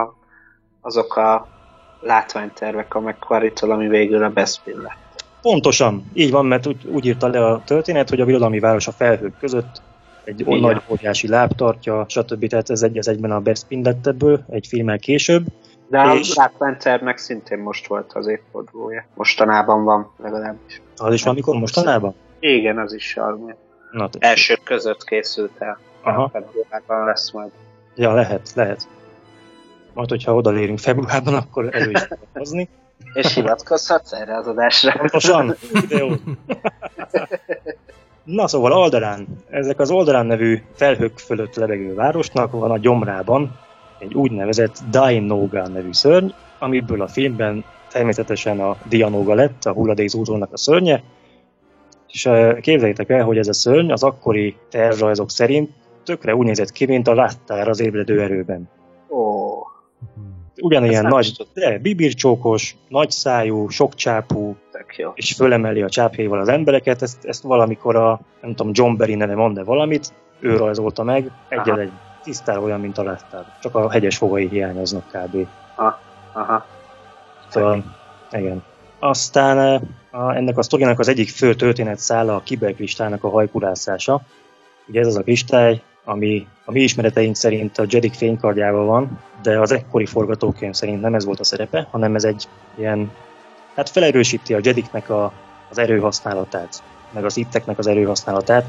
[0.80, 1.48] azok a
[2.00, 5.01] látványtervek a McQuarrie-tól, ami végül a Bespin lett.
[5.42, 8.92] Pontosan, így van, mert úgy, úgy írta le a történet, hogy a birodalmi város a
[8.92, 9.82] felhők között
[10.24, 10.58] egy Igen.
[10.58, 12.46] nagy óriási lábtartja, stb.
[12.46, 15.44] Tehát ez egy az egyben a Bespin lett ebből, egy filmmel később.
[15.88, 19.06] De a És- látványtervnek szintén most volt az évfordulója.
[19.14, 20.82] Mostanában van legalábbis.
[20.96, 22.14] Az is van, mikor mostanában?
[22.40, 23.34] Igen, az is az.
[23.92, 24.08] Na.
[24.18, 25.78] Első között készült el.
[26.02, 26.28] Aha.
[26.32, 27.50] Februárban lesz majd.
[27.94, 28.88] Ja, lehet, lehet.
[29.94, 32.68] Majd, hogyha odalérünk februárban, akkor elő is hozni.
[33.12, 34.92] És hivatkozhatsz erre az adásra.
[34.98, 36.16] Pontosan, videó.
[38.24, 39.26] Na szóval Alderán.
[39.50, 43.58] Ezek az Alderán nevű felhők fölött lebegő városnak van a gyomrában
[43.98, 46.28] egy úgynevezett Dainoga nevű szörny,
[46.58, 51.02] amiből a filmben természetesen a Dianoga lett, a hulladékzúzónak a szörnye,
[52.08, 52.28] És
[52.60, 55.70] képzeljétek el, hogy ez a szörny az akkori tervrajzok szerint
[56.04, 58.68] tökre úgy nézett ki, mint a láttár az ébredő erőben.
[60.62, 65.12] Ugyanilyen nagy, de bibircsókos, nagy szájú, sok csápú, tök jó.
[65.14, 69.34] és fölemeli a csápjaival az embereket, ezt, ezt valamikor a, nem tudom, John Berry neve
[69.34, 71.80] mond valamit, ő rajzolta meg, egyel Aha.
[71.80, 71.90] egy
[72.22, 73.44] tisztára olyan, mint a láttár.
[73.60, 75.46] Csak a hegyes fogai hiányoznak kb.
[76.32, 76.66] Aha.
[77.48, 77.84] Szóval,
[78.32, 78.62] igen.
[78.98, 84.20] Aztán eh, a, ennek a sztorinak az egyik fő történet szála a kiberkristálynak a hajkurászása.
[84.86, 89.60] Ugye ez az a kristály, ami a mi ismereteink szerint a Jedik fénykardjával van, de
[89.60, 92.48] az ekkori forgatókönyv szerint nem ez volt a szerepe, hanem ez egy
[92.78, 93.10] ilyen,
[93.74, 95.32] hát felerősíti a Jediknek a,
[95.70, 96.82] az erőhasználatát,
[97.12, 98.66] meg az itteknek az erőhasználatát.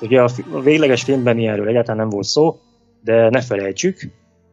[0.00, 2.58] Ugye a, a végleges filmben ilyenről egyáltalán nem volt szó,
[3.04, 4.00] de ne felejtsük,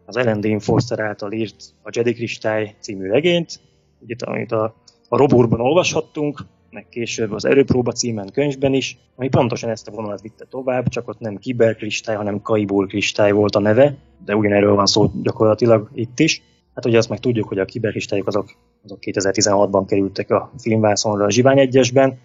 [0.05, 3.59] az Ellen Dean Foster által írt a Jedi Kristály című regényt,
[3.99, 4.75] ugye, amit a,
[5.09, 6.39] a Roburban olvashattunk,
[6.71, 11.07] meg később az Erőpróba címen könyvben is, ami pontosan ezt a vonalat vitte tovább, csak
[11.07, 13.95] ott nem kiberkristály, hanem kaibul kristály volt a neve,
[14.25, 16.41] de ugyanerről van szó gyakorlatilag itt is.
[16.75, 21.31] Hát ugye azt meg tudjuk, hogy a kiberkristályok azok, azok 2016-ban kerültek a filmvászonra a
[21.31, 22.19] Zsivány egyesben,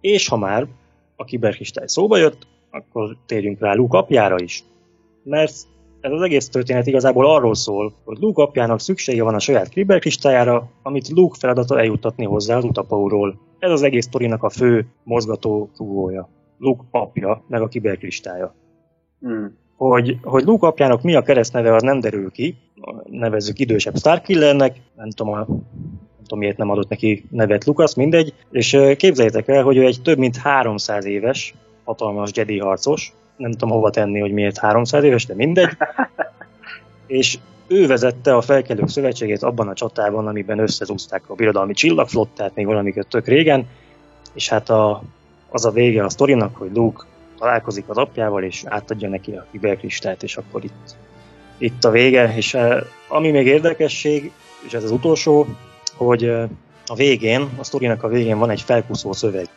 [0.00, 0.66] és ha már
[1.16, 4.64] a kiberkristály szóba jött, akkor térjünk rá Luke apjára is.
[5.22, 5.54] Mert
[6.00, 10.70] ez az egész történet igazából arról szól, hogy Luke apjának szüksége van a saját kiberkristályára,
[10.82, 13.38] amit Luke feladata eljuttatni hozzá az utapauról.
[13.58, 16.28] Ez az egész sztorinak a fő mozgató rúgója.
[16.58, 18.54] Luke apja, meg a kiberkristálya.
[19.20, 19.56] Hmm.
[19.76, 22.56] Hogy, hogy Luke apjának mi a keresztneve, az nem derül ki.
[23.04, 28.34] Nevezzük idősebb Starkillernek, nem tudom, a, nem tudom miért nem adott neki nevet Lucas, mindegy.
[28.50, 33.70] És képzeljétek el, hogy ő egy több mint 300 éves, hatalmas Jedi harcos, nem tudom
[33.70, 35.76] hova tenni, hogy miért 300 éves, de mindegy.
[37.06, 42.66] És ő vezette a felkelők szövetségét abban a csatában, amiben összezúzták a birodalmi csillagflottát még
[42.66, 43.66] valamikor tök régen,
[44.34, 45.02] és hát a,
[45.48, 47.04] az a vége a sztorinak, hogy Luke
[47.38, 50.96] találkozik az apjával, és átadja neki a kiberkristályt, és akkor itt,
[51.58, 52.36] itt a vége.
[52.36, 52.78] És eh,
[53.08, 54.32] ami még érdekesség,
[54.66, 55.46] és ez az utolsó,
[55.96, 56.48] hogy eh,
[56.86, 59.48] a végén, a sztorinak a végén van egy felkuszó szöveg,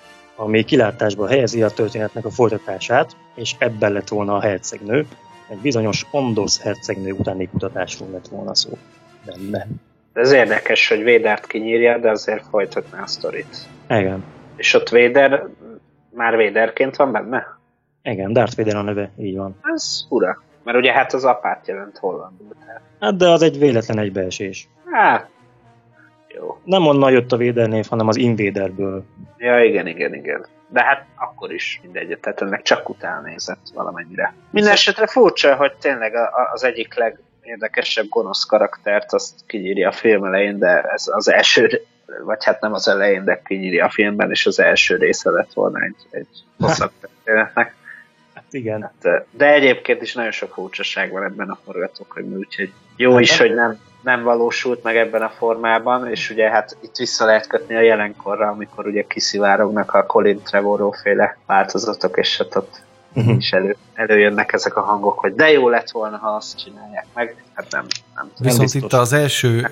[0.42, 5.06] ami kilátásba helyezi a történetnek a folytatását, és ebben lett volna a hercegnő.
[5.50, 8.78] Egy bizonyos Ondos hercegnő utáni kutatásról lett volna szó
[9.26, 9.68] benne.
[10.14, 13.58] Ez érdekes, hogy Védert kinyírja, de azért folytatná a sztorit.
[13.90, 14.24] Igen.
[14.56, 15.48] És ott Véder
[16.10, 17.60] már Véderként van benne?
[18.04, 19.56] Igen, Darth Vader a neve, így van.
[19.74, 20.42] Ez fura.
[20.64, 22.56] Mert ugye hát az apát jelent hollandul.
[23.00, 24.68] Hát de az egy véletlen egybeesés.
[24.92, 25.30] Hát,
[26.36, 26.62] jó.
[26.64, 29.04] Nem onnan jött a Vader név, hanem az Invaderből.
[29.38, 30.46] Ja, igen, igen, igen.
[30.68, 34.34] De hát akkor is mindegy, tehát ennek csak utána nézett valamennyire.
[34.50, 36.14] Minden esetre furcsa, hogy tényleg
[36.54, 41.82] az egyik legérdekesebb gonosz karaktert azt kinyírja a film elején, de ez az első,
[42.26, 45.80] vagy hát nem az elején, de kinyírja a filmben, és az első része lett volna
[45.84, 47.76] egy, egy hosszabb történetnek.
[48.34, 48.82] Hát igen.
[48.82, 53.54] Hát, de egyébként is nagyon sok furcsaság van ebben a forgatókönyvben, úgyhogy jó is, hogy
[53.54, 57.82] nem, nem valósult meg ebben a formában, és ugye hát itt vissza lehet kötni a
[57.82, 62.82] jelenkorra, amikor ugye kiszivárognak a Colin Trevorrow féle változatok, és hát ott
[63.14, 63.30] Mhm.
[63.30, 67.44] is elő, előjönnek ezek a hangok, hogy de jó lett volna, ha azt csinálják meg.
[67.54, 67.86] Hát nem,
[68.16, 68.52] nem tudom.
[68.52, 68.82] Viszont biztos.
[68.82, 69.68] itt az első,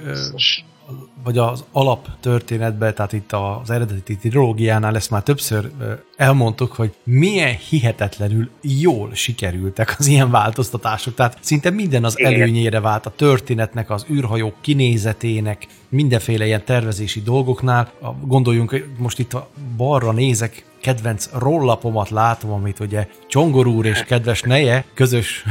[1.23, 5.71] vagy az alap történetben, tehát itt az eredeti trilógiánál ezt már többször
[6.15, 11.13] elmondtuk, hogy milyen hihetetlenül jól sikerültek az ilyen változtatások.
[11.13, 12.33] Tehát szinte minden az Igen.
[12.33, 17.91] előnyére vált a történetnek, az űrhajók kinézetének, mindenféle ilyen tervezési dolgoknál.
[18.01, 24.03] A- Gondoljunk, most itt a balra nézek, kedvenc rollapomat látom, amit ugye Csongor úr és
[24.03, 25.43] kedves neje közös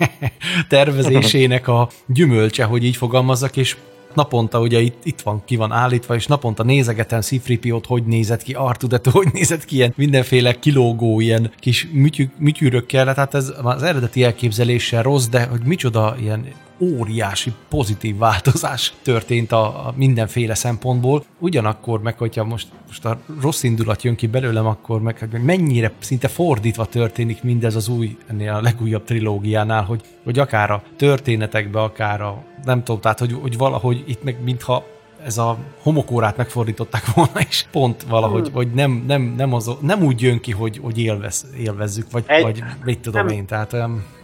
[0.68, 3.76] tervezésének a gyümölcse, hogy így fogalmazzak, és
[4.16, 8.52] naponta ugye itt, itt van, ki van állítva, és naponta nézegetem Cifripiót, hogy nézett ki,
[8.52, 14.24] Artudet, hogy nézett ki, ilyen mindenféle kilógó, ilyen kis mütyű, mütyűrökkel, tehát ez az eredeti
[14.24, 16.46] elképzeléssel rossz, de hogy micsoda ilyen
[16.80, 21.24] óriási pozitív változás történt a, a mindenféle szempontból.
[21.38, 26.28] Ugyanakkor meg, hogyha most, most a rossz indulat jön ki belőlem, akkor meg mennyire szinte
[26.28, 32.20] fordítva történik mindez az új, ennél a legújabb trilógiánál, hogy, hogy akár a történetekbe, akár
[32.20, 34.84] a, nem tudom, tehát hogy, hogy valahogy itt meg mintha
[35.26, 40.22] ez a homokórát megfordították volna, és pont valahogy, hogy nem, nem, nem, az, nem úgy
[40.22, 43.76] jön ki, hogy, hogy élvez, élvezzük, vagy, Egy- vagy mit tudom nem- én, tehát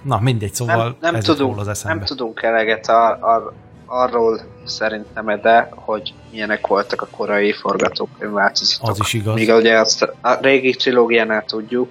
[0.03, 1.97] na mindegy, szóval nem, nem, ez tudunk, az eszembe.
[1.97, 3.53] nem tudunk eleget a, a,
[3.87, 8.89] arról szerintem, de hogy milyenek voltak a korai forgatókönyv változatok.
[8.91, 9.35] Az is igaz.
[9.35, 11.89] Míg ugye azt a régi trilógiánál tudjuk,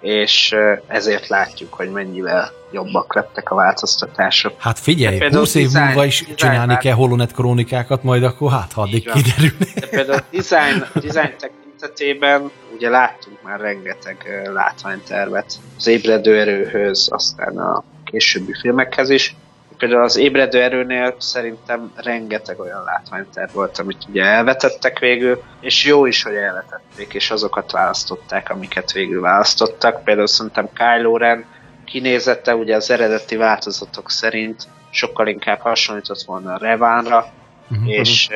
[0.00, 0.54] és
[0.86, 4.54] ezért látjuk, hogy mennyivel jobbak lettek a változtatások.
[4.58, 8.50] Hát figyelj, Például 20 év design- múlva is design csinálni kell Holonet krónikákat, majd akkor
[8.50, 9.56] hát, addig kiderül.
[9.74, 17.84] De például design, design tekintetében ugye láttunk már rengeteg látványtervet az ébredő erőhöz, aztán a
[18.04, 19.36] későbbi filmekhez is.
[19.78, 26.06] Például az ébredő erőnél szerintem rengeteg olyan látványterv volt, amit ugye elvetettek végül, és jó
[26.06, 30.04] is, hogy elvetették, és azokat választották, amiket végül választottak.
[30.04, 31.44] Például szerintem Kylo Ren
[31.84, 37.32] kinézete ugye az eredeti változatok szerint sokkal inkább hasonlított volna a Revánra,
[37.70, 37.88] uh-huh.
[37.88, 38.28] és,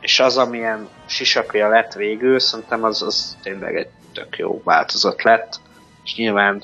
[0.00, 5.60] és az, amilyen sisakja lett végül, szerintem az, az tényleg egy tök jó változat lett,
[6.04, 6.62] és nyilván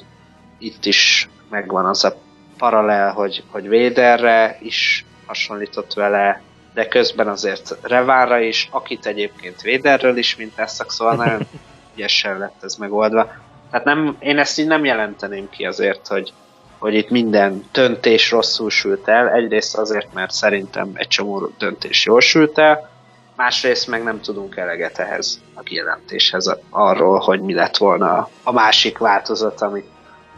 [0.59, 2.17] itt is megvan az a
[2.65, 6.43] paralel, hogy, hogy Véderre is hasonlított vele,
[6.75, 11.47] de közben azért Revánra is, akit egyébként Véderről is mint ezt szóval nagyon
[11.95, 13.33] ügyesen lett ez megoldva.
[13.71, 16.33] Tehát nem, én ezt így nem jelenteném ki azért, hogy,
[16.79, 19.31] hogy itt minden döntés rosszul sült el.
[19.31, 22.91] Egyrészt azért, mert szerintem egy csomó döntés jól sült el,
[23.37, 28.99] másrészt meg nem tudunk eleget ehhez a kijelentéshez arról, hogy mi lett volna a másik
[28.99, 29.85] változat, ami,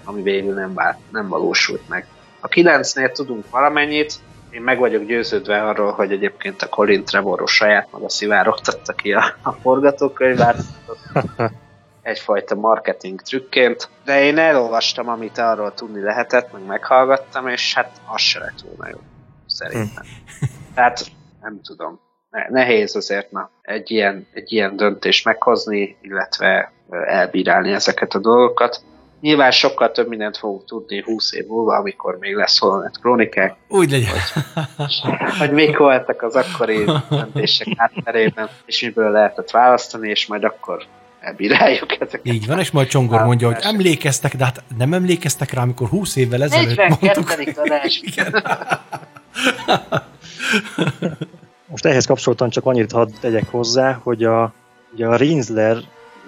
[0.05, 2.07] ami végül nem, vált, nem valósult meg.
[2.47, 4.15] A 9-nél tudunk valamennyit,
[4.51, 9.35] én meg vagyok győződve arról, hogy egyébként a Colin Trevorról saját maga szivárogtatta ki a,
[9.43, 10.57] a forgatókönyvát.
[12.03, 18.21] egyfajta marketing trükként, de én elolvastam, amit arról tudni lehetett, meg meghallgattam, és hát az
[18.21, 18.99] se lett volna jó,
[19.47, 20.05] szerintem.
[20.75, 21.07] Tehát
[21.43, 22.01] nem tudom.
[22.49, 26.73] Nehéz azért na, egy, ilyen, egy ilyen döntést meghozni, illetve
[27.07, 28.81] elbírálni ezeket a dolgokat.
[29.27, 33.57] Nyilván sokkal több mindent fogunk tudni 20 év múlva, amikor még lesz Holonet Krónikák.
[33.69, 34.11] Úgy legyen.
[34.77, 34.95] Hogy,
[35.39, 40.85] hogy mik voltak az akkori döntések hátterében, és miből lehetett választani, és majd akkor
[41.21, 42.27] elbíráljuk ezeket.
[42.35, 46.17] Így van, és majd Csongor mondja, hogy emlékeztek, de hát nem emlékeztek rá, amikor 20
[46.17, 47.35] évvel ezelőtt mondtuk.
[51.71, 54.53] Most ehhez kapcsoltan csak annyit hadd tegyek hozzá, hogy a,
[54.93, 55.77] ugye a Rinsler,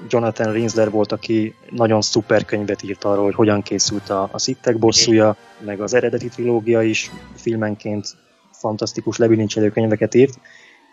[0.08, 4.78] Jonathan Rinsler volt, aki nagyon szuper könyvet írt arról, hogy hogyan készült a, a Szittek
[4.78, 8.06] bosszúja, meg az eredeti trilógia is filmenként
[8.52, 10.38] fantasztikus lebilincselő könyveket írt,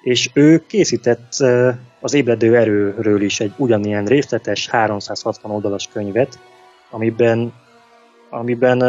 [0.03, 1.33] és ő készített
[1.99, 6.39] az ébredő erőről is egy ugyanilyen részletes 360 oldalas könyvet,
[6.89, 7.53] amiben,
[8.29, 8.83] amiben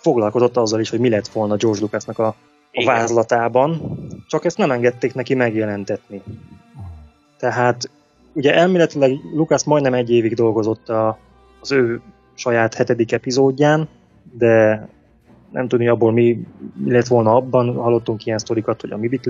[0.00, 2.34] foglalkozott azzal is, hogy mi lett volna George Lucasnak a,
[2.72, 6.22] a vázlatában, csak ezt nem engedték neki megjelentetni.
[7.38, 7.90] Tehát
[8.32, 11.18] ugye elméletileg Lucas majdnem egy évig dolgozott a,
[11.60, 12.00] az ő
[12.34, 13.88] saját hetedik epizódján,
[14.38, 14.86] de
[15.50, 19.20] nem tudni abból mi, mi lett volna abban, hallottunk ilyen sztorikat, hogy a mi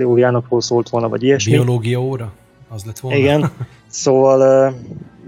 [0.59, 1.51] szólt volna, vagy ilyesmi.
[1.51, 2.33] Biológia óra?
[2.69, 3.17] Az lett volna?
[3.17, 3.51] Igen,
[3.87, 4.73] szóval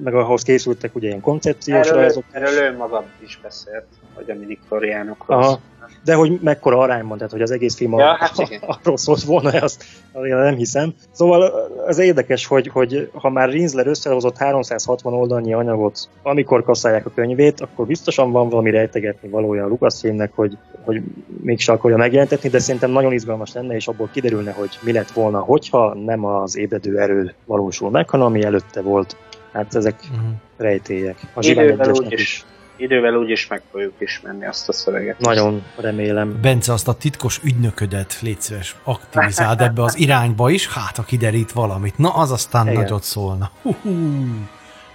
[0.04, 2.24] meg ahhoz készültek ugye ilyen koncepciós erről, rajzok.
[2.32, 5.60] Erről ő maga is beszélt, hogy a minikoriánokról.
[6.04, 8.32] De hogy mekkora arányban, tehát hogy az egész film ja, a, hát
[8.82, 10.94] arról szólt volna, azt nem hiszem.
[11.12, 11.54] Szóval
[11.88, 17.62] az érdekes, hogy, hogy ha már Rinsler összehozott 360 oldalnyi anyagot, amikor kasszálják a könyvét,
[17.62, 21.02] akkor biztosan van valami rejtegetni valója a Lucasfilmnek, hogy, hogy
[21.42, 25.40] mégse akarja megjelentetni, de szerintem nagyon izgalmas lenne, és abból kiderülne, hogy mi lett volna,
[25.40, 29.16] hogyha nem az ébredő erő valósul meg, hanem ami előtte volt.
[29.52, 30.30] Hát ezek uh-huh.
[30.58, 31.18] rejtélyek.
[31.34, 32.46] A idővel úgyis, is.
[32.78, 35.20] Idővel úgyis meg fogjuk ismerni azt a szöveget.
[35.20, 36.42] Nagyon remélem.
[36.42, 41.52] Bence, azt a titkos ügynöködet légy szíves, aktivizáld ebbe az irányba is, hát ha kiderít
[41.52, 41.98] valamit.
[41.98, 42.82] Na, az aztán Igen.
[42.82, 43.52] nagyot szólna.
[43.62, 44.24] Hú-hú.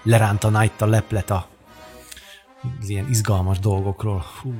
[0.02, 1.46] Lerántaná itt a leplet a
[2.80, 4.24] az ilyen izgalmas dolgokról.
[4.42, 4.54] Hú.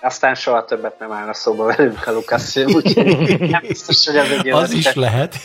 [0.00, 4.48] Aztán soha többet nem állna szóba velünk a Lukasz, úgyhogy nem biztos, hogy ez egy
[4.48, 5.36] Az is lehet.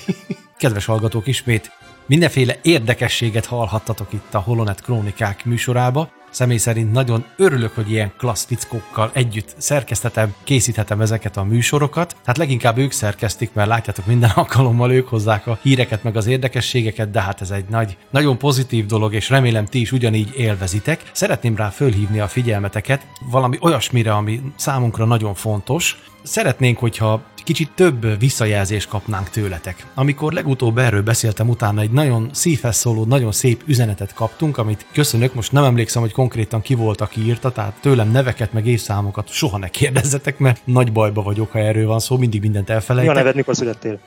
[0.58, 1.72] Kedves hallgatók, ismét
[2.12, 6.10] Mindenféle érdekességet hallhattatok itt a Holonet Krónikák műsorába.
[6.32, 12.16] Személy szerint nagyon örülök, hogy ilyen klassz fickókkal együtt szerkesztetem, készíthetem ezeket a műsorokat.
[12.22, 17.12] Tehát leginkább ők szerkesztik, mert látjátok, minden alkalommal ők hozzák a híreket meg az érdekességeket,
[17.12, 21.02] de hát ez egy nagy, nagyon pozitív dolog, és remélem ti is ugyanígy élvezitek.
[21.12, 28.20] Szeretném rá fölhívni a figyelmeteket valami olyasmire, ami számunkra nagyon fontos, Szeretnénk, hogyha kicsit több
[28.20, 29.86] visszajelzést kapnánk tőletek.
[29.94, 35.34] Amikor legutóbb erről beszéltem, utána egy nagyon szívhez szóló, nagyon szép üzenetet kaptunk, amit köszönök,
[35.34, 39.58] most nem emlékszem, hogy konkrétan ki volt, aki írta, tehát tőlem neveket meg évszámokat soha
[39.58, 43.14] ne kérdezzetek, mert nagy bajba vagyok, ha erről van szó, mindig mindent elfelejtek.
[43.14, 44.00] Mi a neved, mikor születtél?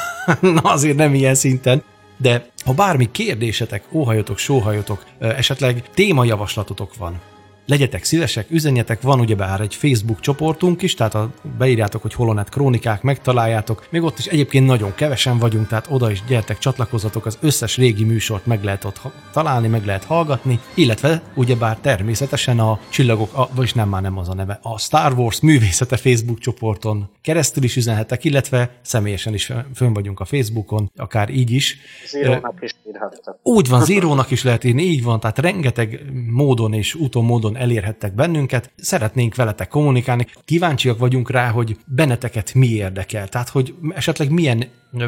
[0.40, 1.82] Na azért nem ilyen szinten.
[2.16, 7.20] De ha bármi kérdésetek, óhajotok, sóhajotok, esetleg témajavaslatotok van,
[7.66, 13.02] legyetek szívesek, üzenjetek, van ugyebár egy Facebook csoportunk is, tehát a, beírjátok, hogy Holonet Krónikák,
[13.02, 13.86] megtaláljátok.
[13.90, 18.04] Még ott is egyébként nagyon kevesen vagyunk, tehát oda is gyertek, csatlakozzatok, az összes régi
[18.04, 19.00] műsort meg lehet ott
[19.32, 24.28] találni, meg lehet hallgatni, illetve ugyebár természetesen a csillagok, a, vagyis nem már nem az
[24.28, 29.92] a neve, a Star Wars művészete Facebook csoporton keresztül is üzenhetek, illetve személyesen is fönn
[29.92, 31.78] vagyunk a Facebookon, akár így is.
[32.06, 33.38] Zírónak is írhattak.
[33.42, 38.14] Úgy van, Zírónak is lehet írni, így van, tehát rengeteg módon és úton módon elérhettek
[38.14, 38.72] bennünket.
[38.76, 40.26] Szeretnénk veletek kommunikálni.
[40.44, 43.28] Kíváncsiak vagyunk rá, hogy benneteket mi érdekel.
[43.28, 44.64] Tehát, hogy esetleg milyen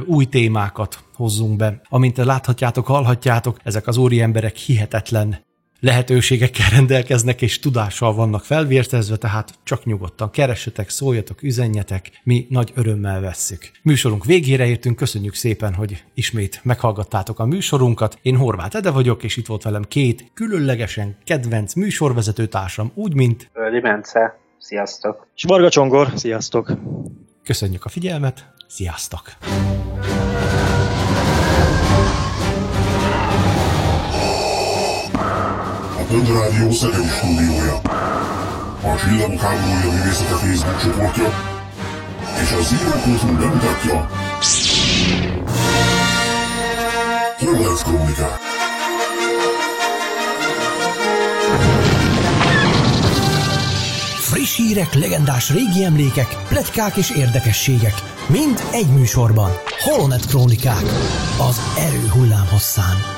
[0.07, 1.81] új témákat hozzunk be.
[1.89, 5.47] Amint láthatjátok, hallhatjátok, ezek az úri emberek hihetetlen
[5.81, 13.21] lehetőségekkel rendelkeznek, és tudással vannak felvértezve, tehát csak nyugodtan keressetek, szóljatok, üzenjetek, mi nagy örömmel
[13.21, 13.71] vesszük.
[13.83, 18.19] Műsorunk végére értünk, köszönjük szépen, hogy ismét meghallgattátok a műsorunkat.
[18.23, 23.51] Én Horváth Ede vagyok, és itt volt velem két különlegesen kedvenc műsorvezető társam, úgy, mint...
[23.53, 25.27] Öli Bence, sziasztok!
[25.35, 26.73] És Varga Csongor, sziasztok!
[27.45, 29.37] Köszönjük a figyelmet, sziasztok!
[36.11, 37.81] Rádió Szegedi stúdiója.
[38.83, 41.57] A Csillagok háborúja művészete Facebook csoportja
[42.43, 44.09] és a Zero Kultúr bemutatja
[47.39, 48.39] Horváth Krónikák.
[54.21, 57.95] Friss hírek, legendás régi emlékek, pletykák és érdekességek.
[58.27, 59.51] Mind egy műsorban.
[59.81, 60.85] Holonet Krónikák.
[61.49, 63.18] Az erő hullám hosszán.